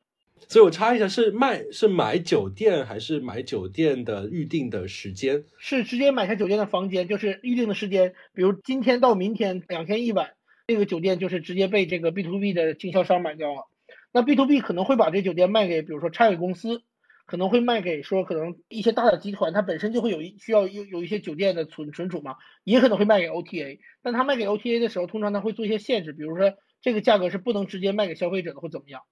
[0.49, 5.45] 所以我插一下，是卖是买酒店还是买酒店的预定的时间？
[5.59, 10.35] 是直接买下酒店的房间，就是预定的时间，比如今天到明天两天一晚，
[10.67, 13.69] 这个酒店就是直接被这个 B to B 的经销商买掉了。
[14.13, 16.83] 那 B to B 可能会把这酒店卖给，比如说差旅公司。
[17.29, 23.81] 可能会卖给说可能一些大的集团，它本身就会有一需要有有一些酒店的存存储嘛，也可能会卖给 OTA。
[24.01, 29.03] 但他卖给 OTA 的时候，通常他会做一些限制，比如说这个价格是不能直接卖给消费者的，或怎么样。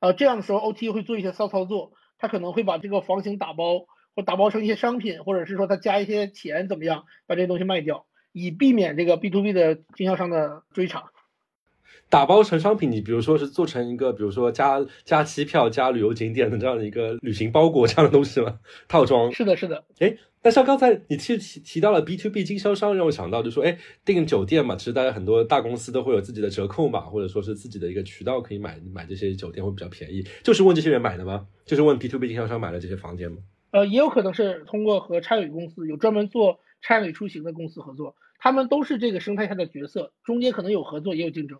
[0.00, 11.10] 呃，这样的时候 OTA 会做一些骚操作，他可能会把这个房型打包或打包成一些商品，或者是说他加一些钱怎么样，把这些东西卖掉，以避免这个 B to B 的经销商的追查。
[12.10, 18.58] 打包成商品，你比如说是做成一个，比如说加加机票、加旅游景点的这样的一个旅行包裹这样的东西吗？
[18.88, 19.84] 套装是的，是的。
[19.98, 30.24] 哎，那像刚才你提提提到了 B to B 经销商，让我想到就说，哎，订酒店嘛，其实大家很多大公司都会有自己的折扣嘛，或者说是自己的一个渠道可以买买这些酒店会比较便宜。
[30.42, 31.46] 就是问这些人买的吗？
[31.66, 33.38] 就是问 B to B 经销商买了这些房间吗？
[33.70, 41.58] 呃，也有可能是通过和差旅公司有专门做差旅出行的公司合作，他们都是这个生态下的角色，中间可能有合作，也有竞争。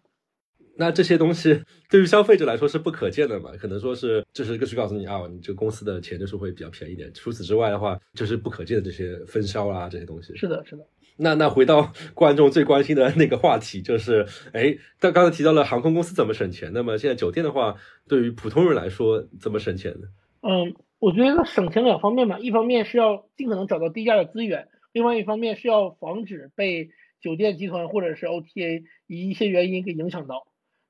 [0.81, 1.61] 那这些东西
[1.91, 3.51] 对于消费者来说是不可见的嘛？
[3.59, 7.13] 可能说是就是就是告诉你啊，你这个公司的钱就是会比较便宜点。
[7.13, 10.37] 除此之外的话，就是不可见的这些分销啊，这些东西。
[10.37, 10.87] 是的，是的。
[11.17, 17.75] 那那回到观众最关心的那个话题，就是哎，但刚才提到了航空公司怎么省钱，那么现在酒店的话，
[18.07, 20.07] 对于普通人来说怎么省钱呢？
[20.43, 30.47] 嗯，我觉得省钱两方面嘛，一方面是要尽可能找到低价的资源，另外一方面是要防止被酒店集团或者是 OTA 以一些原因给影响到。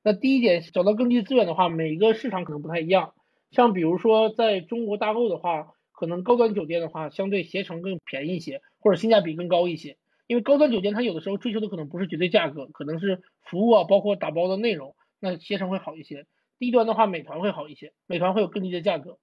[0.09, 3.13] 那第一点，找到更低资源的话，每个市场可能不太一样。
[3.51, 9.99] 像比如说，在中国大陆的话，可能高端酒店的话，相对携程更便宜一些，或者性价比更高一些。
[10.27, 14.97] 因为高端酒店它有的时候追求的可能不是绝对价格，可能是服务啊，包括打包的内容。
[15.21, 16.25] 那携程会好一些。
[16.59, 19.19] 低端的话，美团会好一些，美团会有更低的价格。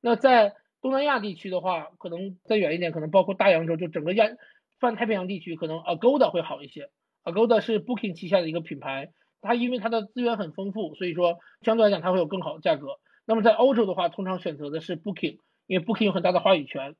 [0.00, 4.28] 那在东南亚地区的话，可能再远一点，可能包括大洋洲，就整个亚
[4.78, 6.88] 泛太平洋地区，可能 Agoda 会好一些。
[7.24, 9.10] Agoda 是 Booking 旗下的一个品牌。
[9.40, 12.98] 它因为它的资源很丰富，所以说相对来讲它会有更好的价格。
[13.26, 16.96] 那么在欧洲的话，通常选择的是 Booking，因为 Booking 有很大的话语权。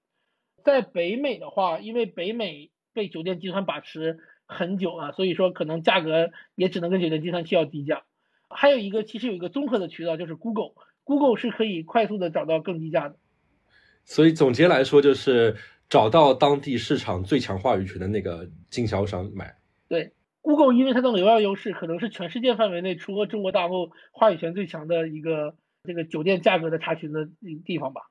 [0.62, 8.04] 在北美的话，因为北美被酒店集团把持很久啊，所以说可能价格也只能跟酒店集团需要低价。
[8.48, 13.16] 还有一个其实有一个综合的渠道就是 Google，Google 是可以快速的找到更低价的。
[14.04, 15.56] 所以总结来说就是
[15.88, 19.54] 找到当地市场最强话语权的那个经销商买。
[20.42, 20.50] 对。
[20.50, 27.28] Google 因为它的流量优势，可能是全世界范围内除了中国大陆话语权最强的一个这个酒店价格的查询的
[27.64, 28.02] 地方吧。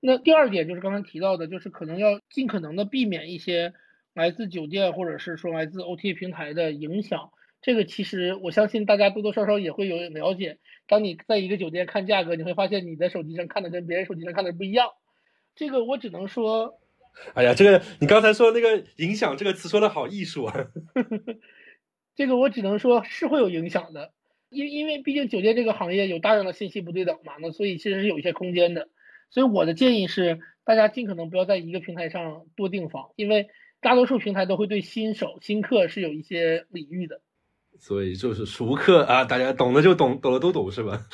[0.00, 3.74] 那第二点就是刚才提到的，就是可能要尽可能的避免一些
[4.14, 7.30] 来自酒店或者是说来自 OTA 平台的影响。
[7.60, 10.58] 这个其实我相信大家多多少少也会有了解。
[10.86, 14.88] 当你在一个酒店看价格，你会发现你的手机上看的跟别人手机上看的不一样。
[15.56, 16.78] 这个我只能说，
[17.34, 20.54] 哎呀，这个你刚才说那个影响这个词说的好艺术啊。
[22.18, 24.10] 这个我只能说是会有影响的，
[24.48, 28.88] 因因为毕竟酒店这个行业有大量的信息不对等嘛，那所以其实是有一些空间的。
[29.30, 33.46] 所以我的建议是，大家尽可能不要在一个平台上多订房，因为
[33.80, 37.20] 大多数平台都会对新手、新客是有一些礼遇的。
[37.78, 41.06] 所以就是熟客啊，大家懂的就懂，懂的都懂是吧？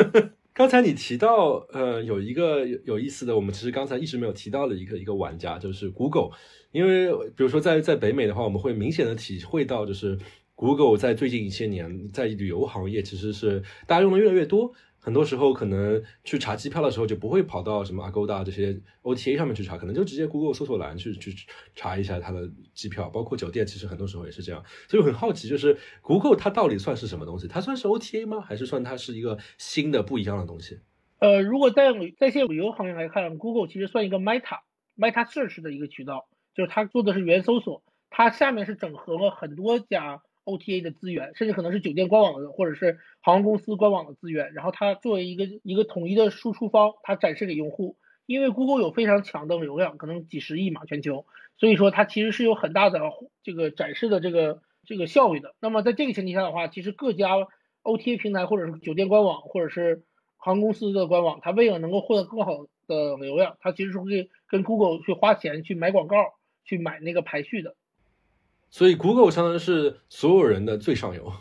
[0.52, 6.36] 刚才你提到，呃，有一个有意思的，我们其实刚才一直没有提到的一个一个玩家，就是 Google。
[6.72, 10.18] 因为比如说在在北美的话，我们会明显的体会到，就是
[10.60, 14.70] Google 在最近一些年在旅游行业其实是大家用的越来越多。
[14.98, 21.34] 很多时候可能去查机票的时候就不会跑到什么 Agoda 这些 OTA 上面去查，可能就直接 Google 搜索栏去去
[21.74, 24.62] 查一下它的机票，包括酒店，其实很多时候也是这样。
[24.86, 27.48] 所以我很好奇，就是 Google 它到底算是什么东西？
[27.48, 28.42] 它算是 OTA 吗？
[28.42, 30.78] 还是算它是一个新的不一样的东西？
[31.20, 34.58] 呃，如果在在线旅游行业来看，Google 其实算一个 Meta
[34.98, 36.28] Meta Search 的一个渠道。
[36.52, 47.96] 就是它做的是原搜索，它下面是整合了很多家 OTA 的资源，甚至可能是酒店官网的或者是航空公司官网的资源，然后它作为一个一个统一的输出方，它展示给用户。
[48.26, 51.26] 因为 Google 有非常强的流量，可能几十亿嘛全球，
[51.56, 53.00] 所以说它其实是有很大的
[53.42, 55.54] 这个展示的这个这个效率的。
[55.60, 57.34] 那么在这个前提下的话，其实各家
[57.82, 60.04] OTA 平台或者是酒店官网或者是
[60.36, 66.16] 航空公司的官网，它为了能够获得更好的流量，它其实是会跟 Google 去花钱去买广告。
[66.62, 67.74] 去买那个排序的，
[68.70, 71.32] 所以 Google 相当于是所有人的最上游。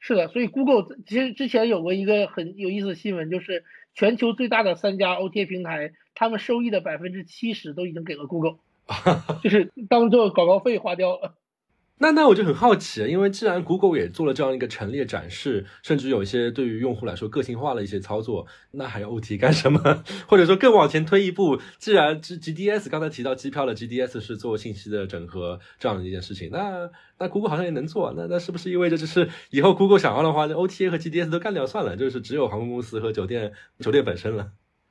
[0.00, 8.58] 是的，所以 Google 其实之前有过一个很有意思的新闻，就是全球最大的三家 OTA 平台，他们收益的百分之七十都已经给了 Google，
[9.42, 11.34] 就是当做广告费花掉了。
[11.96, 20.02] 那那我就很好奇，因为既然 Google 也做了这样一个陈列展示，甚至有一些对于用户来说个性化的一些操作，那还要 OT 干什么？
[20.26, 34.50] 或者说更往前推一步，既然 G GDS 刚才提到机票的 GDS 是做信息的整合这样的一件事情，那那 Google 好像也能做，那那是不是意味着就是以后 Google 想要的话，OTA 和 GDS 都干掉算了，就是只有航空公司和酒店酒店本身了？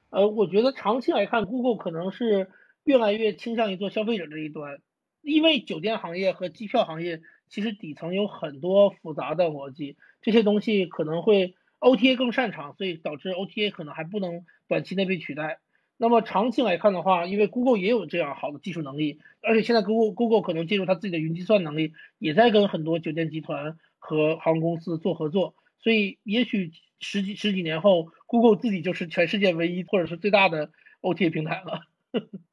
[0.09, 2.47] 呃，我觉得长期来看，Google 可能是
[2.85, 4.77] 越来越倾向于做消费者这一端。
[5.23, 15.59] 因为酒店行业和机票行业其实底层有很多复杂的逻辑，这些东西可能会 OTA 更擅长，所以导致 OTA 可能还不能短期内被取代。
[15.97, 30.71] 那么长期来看的话，因为 Google 也有这样好的技术能力，而且现在 Google Google 可能借助它自己的云计算能力，也在跟很多酒店集团和航空公司做合作，所以也许十几十几年后，Google 自己就是全世界唯一或者是最大的
[31.01, 31.81] OTA 平台了。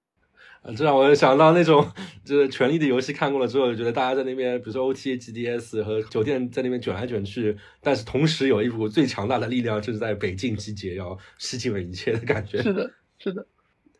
[0.62, 1.86] 啊，这让我想到那种，
[2.22, 12.60] 就是《权力的游戏》看过了之后，就觉得大家在那边，比如说 OTA、GDS 和酒店在那边卷来卷去，但是同时有一股最强大的力量，就是在北境集结，要吸尽了一切的感觉。
[12.62, 13.46] 是的，是的。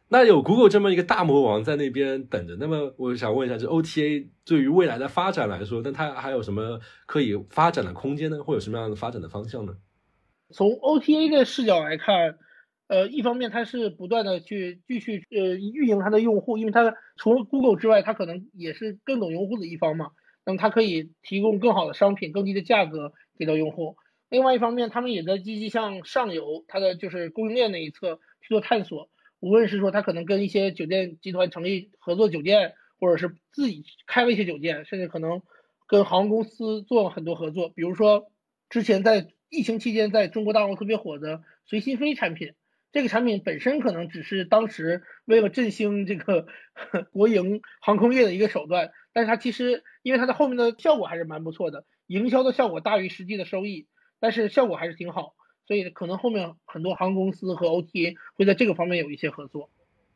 [0.09, 8.43] 那有 Google 这么一个大魔王在那边等着，那么我想问一下，这 OTA 对于未来的发展来说，那它还有什么可以发展的空间呢？
[8.45, 9.73] 会有什么样的发展的方向呢？
[10.51, 12.37] 从 OTA 的视角来看。
[12.91, 20.11] 呃，一方面它是不断的去继续呃运营它的用户，因为它除了 Google 之外，它可能也是更懂用户的一方嘛。
[20.45, 23.95] 那么它可以提供更好的商品、更低的价格给到用户。
[24.28, 29.09] 另外一方面，他们也在积极向上游，它的就是供应链那一侧去做探索。
[29.38, 35.43] 无论是说它可能跟一些酒店集团成立合作酒店，或者是自己开了一些酒店，甚至可能
[35.86, 37.68] 跟航空公司做了很多合作。
[37.68, 38.32] 比如说
[38.68, 42.53] 之前在疫情期间在中国大陆特别火的随心飞产品。
[42.93, 46.47] 这个产品本身可能只是当时为了振兴这个
[47.12, 53.86] 国营航空业的一个手段，但是它其实因为它的后面的效果还是蛮不错的，营销的效果大于实际的收益，
[54.18, 55.34] 但是效果还是挺好，
[55.66, 59.70] 所以可能后面很多航空公司和 OTA 会在这个方面有一些合作。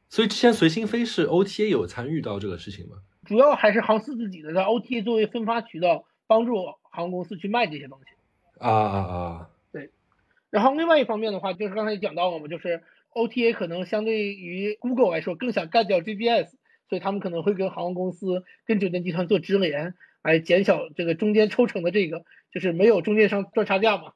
[0.08, 2.96] 所以之前随心飞是 OTA 有参与到这个事情吗？
[3.24, 8.04] 主要还是航司自己的，在 OTA 作为分发渠道，帮助航空公司去卖这些东西。
[8.58, 9.50] 啊啊啊！
[10.54, 12.80] 然后另外一方面的话，就是刚才也讲到了嘛，就是
[13.12, 16.52] OTA 可能相对于 Google 来说更想干掉 GPS，
[16.88, 24.12] 所以他们可能会跟航空公司、跟酒店集团做直连，来减小这个中间抽成的这个，就是没有中间商赚差价嘛。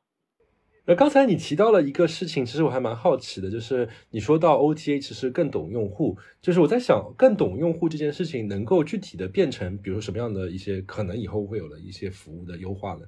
[0.86, 13.00] 那刚才你提到了一个事情，其实我还蛮好奇的，就是你说到 OTA 其实更懂用户，就是我在想，更懂用户这件事情能够具体的变成，比如什么样的一些可能以后会有的一些服务的优化呢？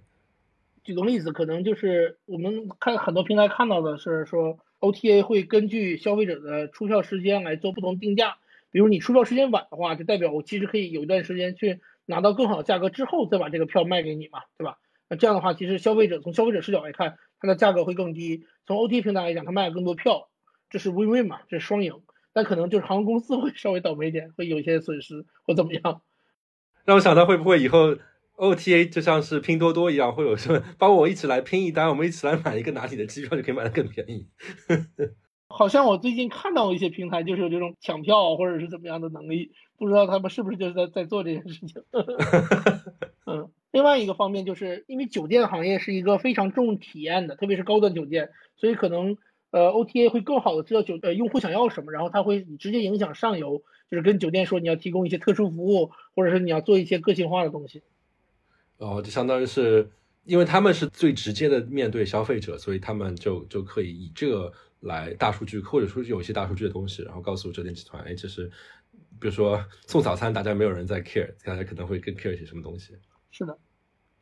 [0.83, 8.37] 举个例子，可能就是我们看很多平台看到的是说，OTA 会根据消费者的出票时间来做不同定价。
[8.71, 14.79] 比如你出票时间晚的话，就代表我其实可以有一段时间去拿到更好的价格之后再把这个票卖给你嘛，对吧？
[15.09, 20.29] 那这样的话，其实消费者从消费者视角来看，它的价格会更低；从 OTA 平台来讲，它卖了更多票，
[20.71, 22.01] 这是 win-win 嘛，这是双赢。
[22.33, 26.01] 但可能就是航空公司会 稍微倒霉一点，会有一些损失或怎么样。
[26.85, 27.97] 让我想到会不会以后。
[28.41, 34.27] OTA 就像是拼多多一样，会有什么帮我一起来拼一单，我们一起来买一个哪里的机票就可以买的更便宜。
[35.47, 41.83] 好像我最近看到一些平台就是有这种抢票或者是怎么样的能力，不知道他们是不是就是在在做这件事情。
[43.27, 49.19] 嗯，另外一个方面就是因为酒店行业是一个非常重体验的，特别是高端酒店，所以可能
[49.51, 57.83] 呃 OTA 会更好的知道酒呃用户想要什么，然后他会直接影响上游，就是跟酒店说你要提供一些特殊服务，或者是你要做一些个性化的东西。
[58.81, 59.89] 哦，就相当于是，
[60.25, 68.51] 因为他们是最直接的面对消费者，所以他们就就可以以这个来大数据，或者说有一些大数据的东西，然后告诉折叠集团，哎，这是，
[69.21, 72.97] 比如说送早餐，大家没有人在 care，大家可能会更 care 一些什么东西。
[73.31, 73.59] 是的。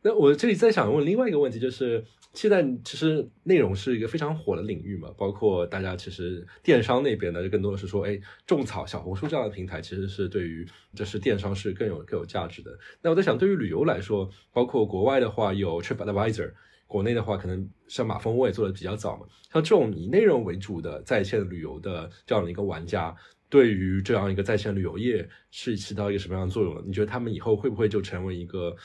[0.03, 10.65] 那我这里再想问另外一个问题，就是现在其实内容是一个非常火的领域嘛，包括大家其实电商那边呢，就更多的是说，哎，种草小红书这样的平台其实是对于
[10.95, 12.71] 就是电商是更有更有价值的。
[13.03, 16.53] 那我在想，对于旅游来说，包括国外的话有 TripAdvisor，
[16.87, 23.13] 国内的话可能像马蜂窝也做的比较早嘛，像这种以内容为主的在线旅游的这样的一个玩家，
[23.49, 26.83] 对于这样一个在线旅游业是起到一个什么样的作用呢？
[26.87, 28.77] 你觉得他们以后会不会就成为一个？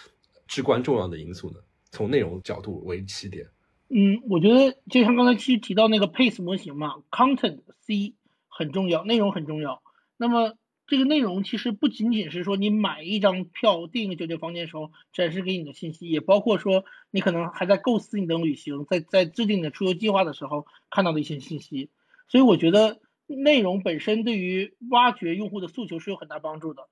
[0.48, 1.58] 至关重要的因素呢？
[1.92, 3.46] 从内容角度为起点。
[3.90, 8.16] 嗯，我觉得就像刚才其实提到那个 Pace 模型嘛，Content C
[8.48, 9.84] 很重要，内容很重要。
[10.18, 10.56] 那么
[10.88, 21.90] 这个内容其实不仅仅是说你买一张票订一个酒店房间的时候展示给你的信息，也包括说你可能还在构思你的旅行，在在制定你的出游计划的时候看到的一些信息。
[22.28, 26.88] 所以我觉得内容本身对于挖掘用户的诉求是有很大帮助的。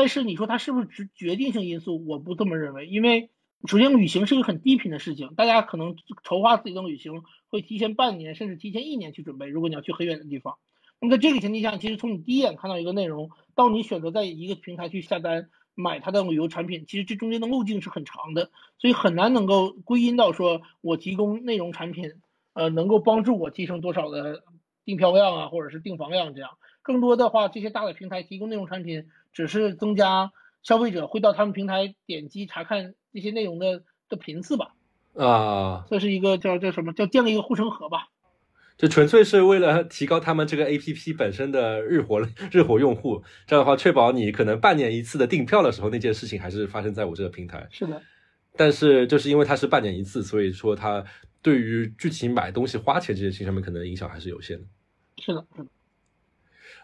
[0.00, 2.02] 但是你说它是不是决决定性因素？
[2.06, 3.28] 我不这么认为，因为
[3.68, 5.94] 首先旅行是一个很低频的事情，大家可能
[6.24, 9.46] 筹划自己的旅行会提前半年甚至提前一年去准备。
[9.46, 10.56] 如果你要去很远的地方，
[11.02, 22.14] 那么在这个前提下，其实从你第一眼看到一个内容，到你选择在一个平台去下单买它的旅游产品，其实这中间的路径是很长的，所以很难能够归因到说我提供内容产品，
[22.54, 24.44] 呃，能够帮助我提升多少的
[24.86, 26.52] 订票量啊，或者是订房量这样。
[26.82, 30.30] 更多的话，这些大的平台提供内容产品，只是增加
[30.62, 34.74] 消费者会到他们平台点击查看这些内容的的频次吧。
[35.14, 38.08] 啊，这是一个叫叫什么叫建立一个护城河吧？
[38.76, 42.20] 就纯粹是为了提高他们这个 A P P 本身的日活
[42.50, 47.68] 日活用户，这样的话确保你可能半年一次的订票的时候，那件事情还是发生在我这个平台。
[47.70, 48.00] 是的。
[48.56, 51.04] 但是就是因为它是半年一次，所以说它
[51.42, 54.64] 对于具体买东西花钱这件事情上面可能影响还是有限的。
[55.18, 55.68] 是的，是的。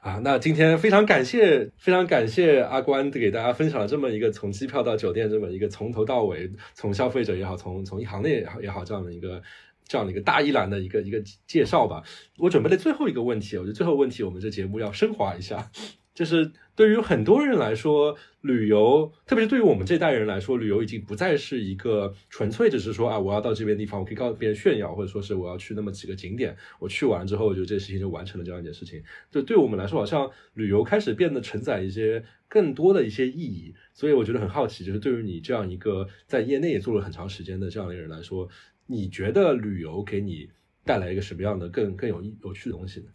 [0.00, 9.42] 啊，那今天非常感谢，非常感谢阿关给大家分享了这么一个从机票到酒店这么一个从头到尾，从消费者也好，从从一行内也好也好这样的一个
[9.88, 12.04] 这样的一个大一栏的一个一个介绍吧。
[12.38, 15.70] 我准备了最后一个问题，我觉得最后问题我们这节目要升华一下。
[16.16, 29.02] 就是对于很多人来说，旅游，特别是对于我们这代人来说，旅游已经不再是一个纯粹只是说啊，我要到这边地方，我可以告诉别人炫耀，或者说是我要去那么几个景点，我去完之后，就这事情就完成了这样一件事情。
[29.30, 33.74] 就对我们来说，好像旅游开始变得承载一些更多的一些意义。
[33.92, 38.48] 所以我觉得很好奇，就是对于你这样一个在业内也做了很长时间的这样的一个人来说，
[38.86, 40.48] 你觉得旅游给你
[40.82, 43.06] 带来一个什么样的更更有意有趣的东西呢？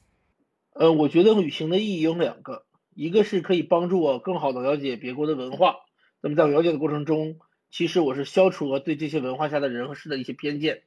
[0.73, 2.63] 呃，我觉得旅行的意义有两个。
[2.93, 5.77] 一个是可以帮助我更好的了解别国的文化，
[6.21, 7.39] 那么在了解的过程中，
[7.69, 10.83] 其实我是消除了对这些文化下的人和事的一些偏见。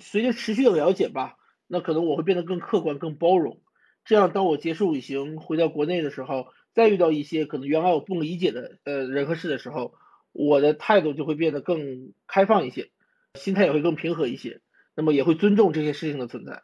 [0.00, 1.36] 随着持续的了解吧，
[1.68, 3.60] 那可能我会变得更客观、更包容。
[4.04, 9.94] 这样，当我结束旅行回到国内的时候，再遇到一些可能原来我不理解的呃人和事的时候，
[10.32, 12.90] 我的态度就会变得更开放一些，
[13.34, 14.62] 心态也会更平和一些。
[14.94, 16.62] 那么也会尊重这些事情的存在。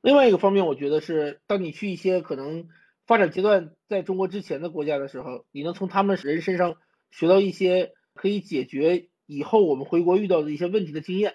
[0.00, 2.68] 另外一个方面，我觉得是当你去一些可能。
[3.10, 6.76] 发展阶段在中国之前的国家的时候，你能从他们人身上
[7.10, 11.34] 学到一些可以解决以后我们回国遇到的一些问题的经验。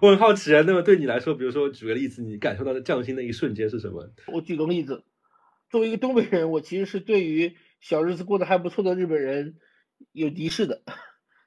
[0.00, 4.08] 我很好奇啊，那么对你来说，比如说举个例子，你感受到的匠心的一瞬间是什么？
[4.32, 5.02] 我举个例子，
[5.70, 9.56] 作为一个东北人，我其实是对于小日子过得还不错的日本人
[10.12, 10.84] 有敌视的。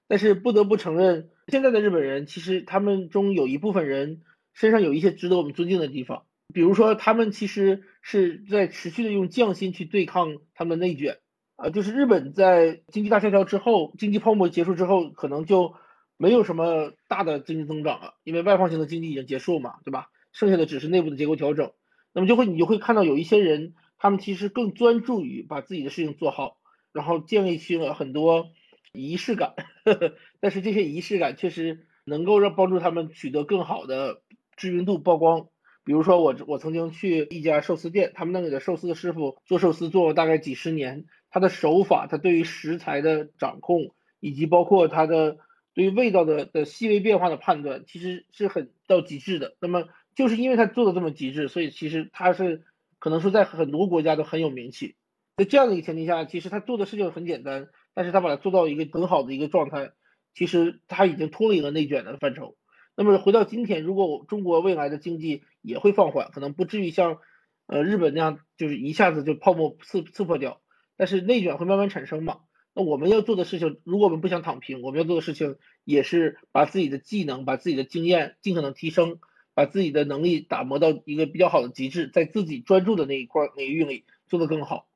[0.10, 4.24] 但是不得不承认，现在的日本人其实他们中有一部分人
[4.54, 6.26] 身上有一些值得我们尊敬的地方。
[6.54, 11.20] 比如说，他们其实是在持续的用匠心去对抗他们的内卷，
[11.56, 15.74] 啊，就是日本在经济大萧条之后，经济泡沫结束之后，可能就
[16.18, 20.10] 没有什么大的经济增长了，因为外放型的经济已经结束嘛，对吧？
[20.32, 21.72] 剩下的只是内部的结构调整，
[22.14, 26.58] 那么就会你就会看到有一些人，他们其实更专注于把自己的事情做好，
[26.94, 28.52] 然后建立起了很多
[28.94, 29.56] 仪式感，
[30.40, 34.22] 但是这些仪式感确实能够让帮助他们取得更好的
[34.56, 35.48] 知名度曝光。
[35.84, 45.38] 比如说我我曾经去一家寿司店，他们那里的寿司的师傅做寿司做了大概几十年，他的手法，他对于食材的掌控，以及包括他的
[45.74, 49.56] 对于味道的的细微变化的判断，其实是很到极致的。
[49.60, 52.64] 那么就是因为他做的这么极致，所以其实他是
[53.00, 54.96] 可能说在很多国家都很有名气。
[55.38, 59.92] 在这样的一个前提下，其实他做的事情很简单，但是他把它做到一个很好的一个状态，
[60.36, 62.56] 其实他已经脱离了内卷的范畴。
[62.96, 67.20] 那么回到今天，如果中国未来的经济也会放缓，可能不至于像，
[67.68, 70.62] 呃日本那样，就是一下子就泡沫刺刺破掉，
[70.98, 72.40] 但是内卷会慢慢产生嘛。
[72.74, 79.20] 那我们要做的事情，如果我们不想躺平，我们要做的事情也是把自己的技能、把自己的经验尽可能提升，
[79.54, 84.88] 把自己的能力打磨到一个比较好的极致，在自己专注的那一块领域里做得更好。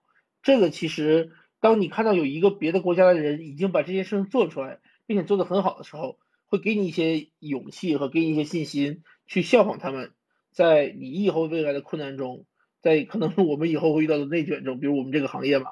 [0.41, 6.17] 这个其实，当你看到有一个别的国家的人已经把这件事情做出来，并且做得很好的时候，
[6.47, 10.11] 会给你一些勇气和给你一些信心，去效仿他们，
[10.51, 12.45] 在你以后未来的困难中，
[12.81, 15.72] 在可能我们以后会遇到的内卷中，比如我们这个行业嘛，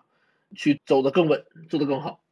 [0.56, 2.24] 去走得更稳，做得更好。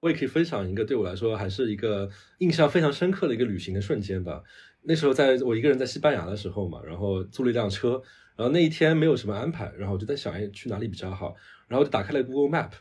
[0.00, 4.42] 我也可以分享一个对我来说还是一个印象非常深刻的一个旅行的瞬间吧。
[4.82, 8.02] 那时候在我一个人在西班牙的时候嘛，然后租了一辆车，
[8.34, 11.36] 然后那一天没有什么安排，然后我就在想，哎，去哪里比较好？
[11.68, 12.72] 然后就打开了 Google Map。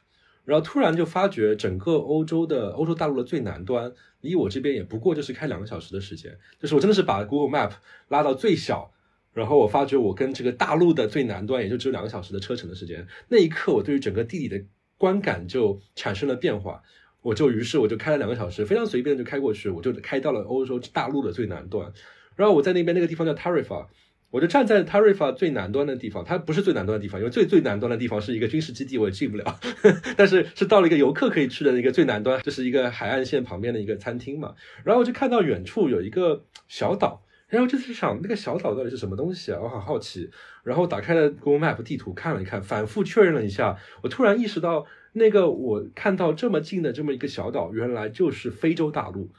[0.51, 6.37] 然后突然就发觉，整个欧洲的欧洲大陆的最南端，离我这边也不过就是开两个小时的时间。
[6.59, 7.71] 就是我真的是把 Google Map
[8.09, 8.91] 拉到最小，
[9.31, 13.07] 然后我发觉我跟这个大陆的最南端也就只有两个小时的车程的时间。
[13.29, 14.61] 那一刻，我对于整个地理的
[14.97, 16.83] 观感就产生了变化。
[17.21, 21.93] 我就于是我就开了两个小时，非常随便的就开过去，我就开到了欧洲大陆的最南端。
[22.35, 23.87] 然后我在那边那个地方叫 Tarifa，
[24.31, 29.93] 我就站在 Tarifa 最南端的地方，它不是最南端的地方，因为最最南端的地方是一个军事基地，我也进不了呵。
[30.17, 34.55] 但是是到了一个游客可以去的一个最南端，就是一个海岸线旁边的一个餐厅嘛。
[34.83, 39.59] 然后我就看到远处有一个小岛，然后就是想那个小岛到底是什么东西啊？
[39.61, 40.29] 我好好奇。
[40.63, 49.29] 然后打开了 Google Map 地图看了一看，反复确认了一下，我突然意识到，那个我看到这么近的这么一个小岛，原来就是非洲大陆。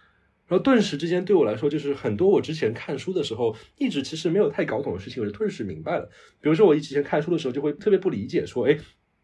[0.53, 6.07] 然后顿时之间，对我来说，就是很多我之前看书的时候一直其实没有太搞懂的事情，我就顿时明白了。
[6.43, 8.77] 比如说，我以前看书的时候就会特别不理解，说，哎，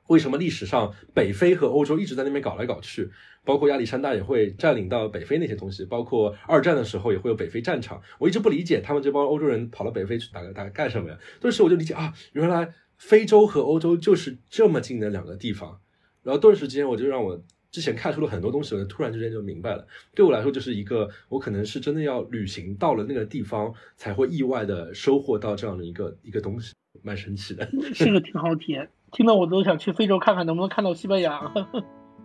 [0.06, 3.10] 为什么历史上北非和欧洲一直在那边搞来搞去？
[3.44, 8.00] 包括亚历山大也会占领到北非那些东西，包括二战的时候也会有北非战场。
[8.18, 11.18] 我一直不理解他们这帮欧洲人跑到北非去打打干什么呀？
[11.40, 15.78] 顿时我就理解啊，原来非洲和欧洲就是这么近的两个地方。
[16.22, 17.44] 然后顿时之间，我就让我。
[17.70, 19.86] 之前看出了很多东西，我突然之间就明白了。
[20.14, 27.68] 对我来说，就是一个我可能是真的要旅行到了那个地方，才会意外的收获到这样的一个一个东西，蛮神奇的。
[27.94, 31.40] 是个挺好的体验，听到我都想去非洲看看，能不能看到西班牙？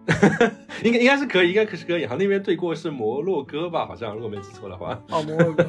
[0.83, 2.05] 应该应该是可以，应该可是可以。
[2.05, 3.85] 好，那边对过是摩洛哥吧？
[3.85, 5.01] 好像如果没记错的话。
[5.09, 5.65] 哦，摩洛哥。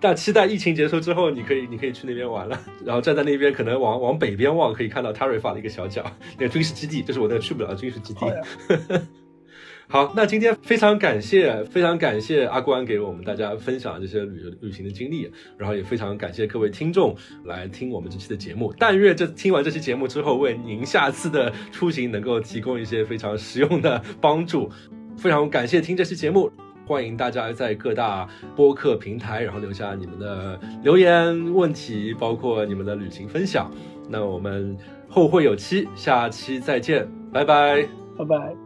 [0.00, 6.04] 但期待疫情结束之后，你可以你可以去那边玩了， 然后站在那边，可能往往北边望，可以看到 Tarifa 的一个小角，
[6.38, 8.20] 那个军事基地，就是我那去不了的军事基地。
[9.88, 17.14] 好，那今天非常感谢，非常感谢阿关给我们大家分享这些旅旅行的经历，然后也非常感谢各位听众
[17.44, 18.74] 来听我们这期的节目。
[18.78, 24.68] 但愿这听完这期节目之后，为您下次的出行能够提供一些非常实用的帮助。
[25.16, 26.50] 非常感谢听这期节目。
[26.86, 33.70] 欢迎大家在各大播客平台，然后留下你们的留言、问题，包括你们的旅行分享。
[34.08, 34.76] 那我们
[35.08, 38.65] 后会有期，下期再见，拜拜，拜拜。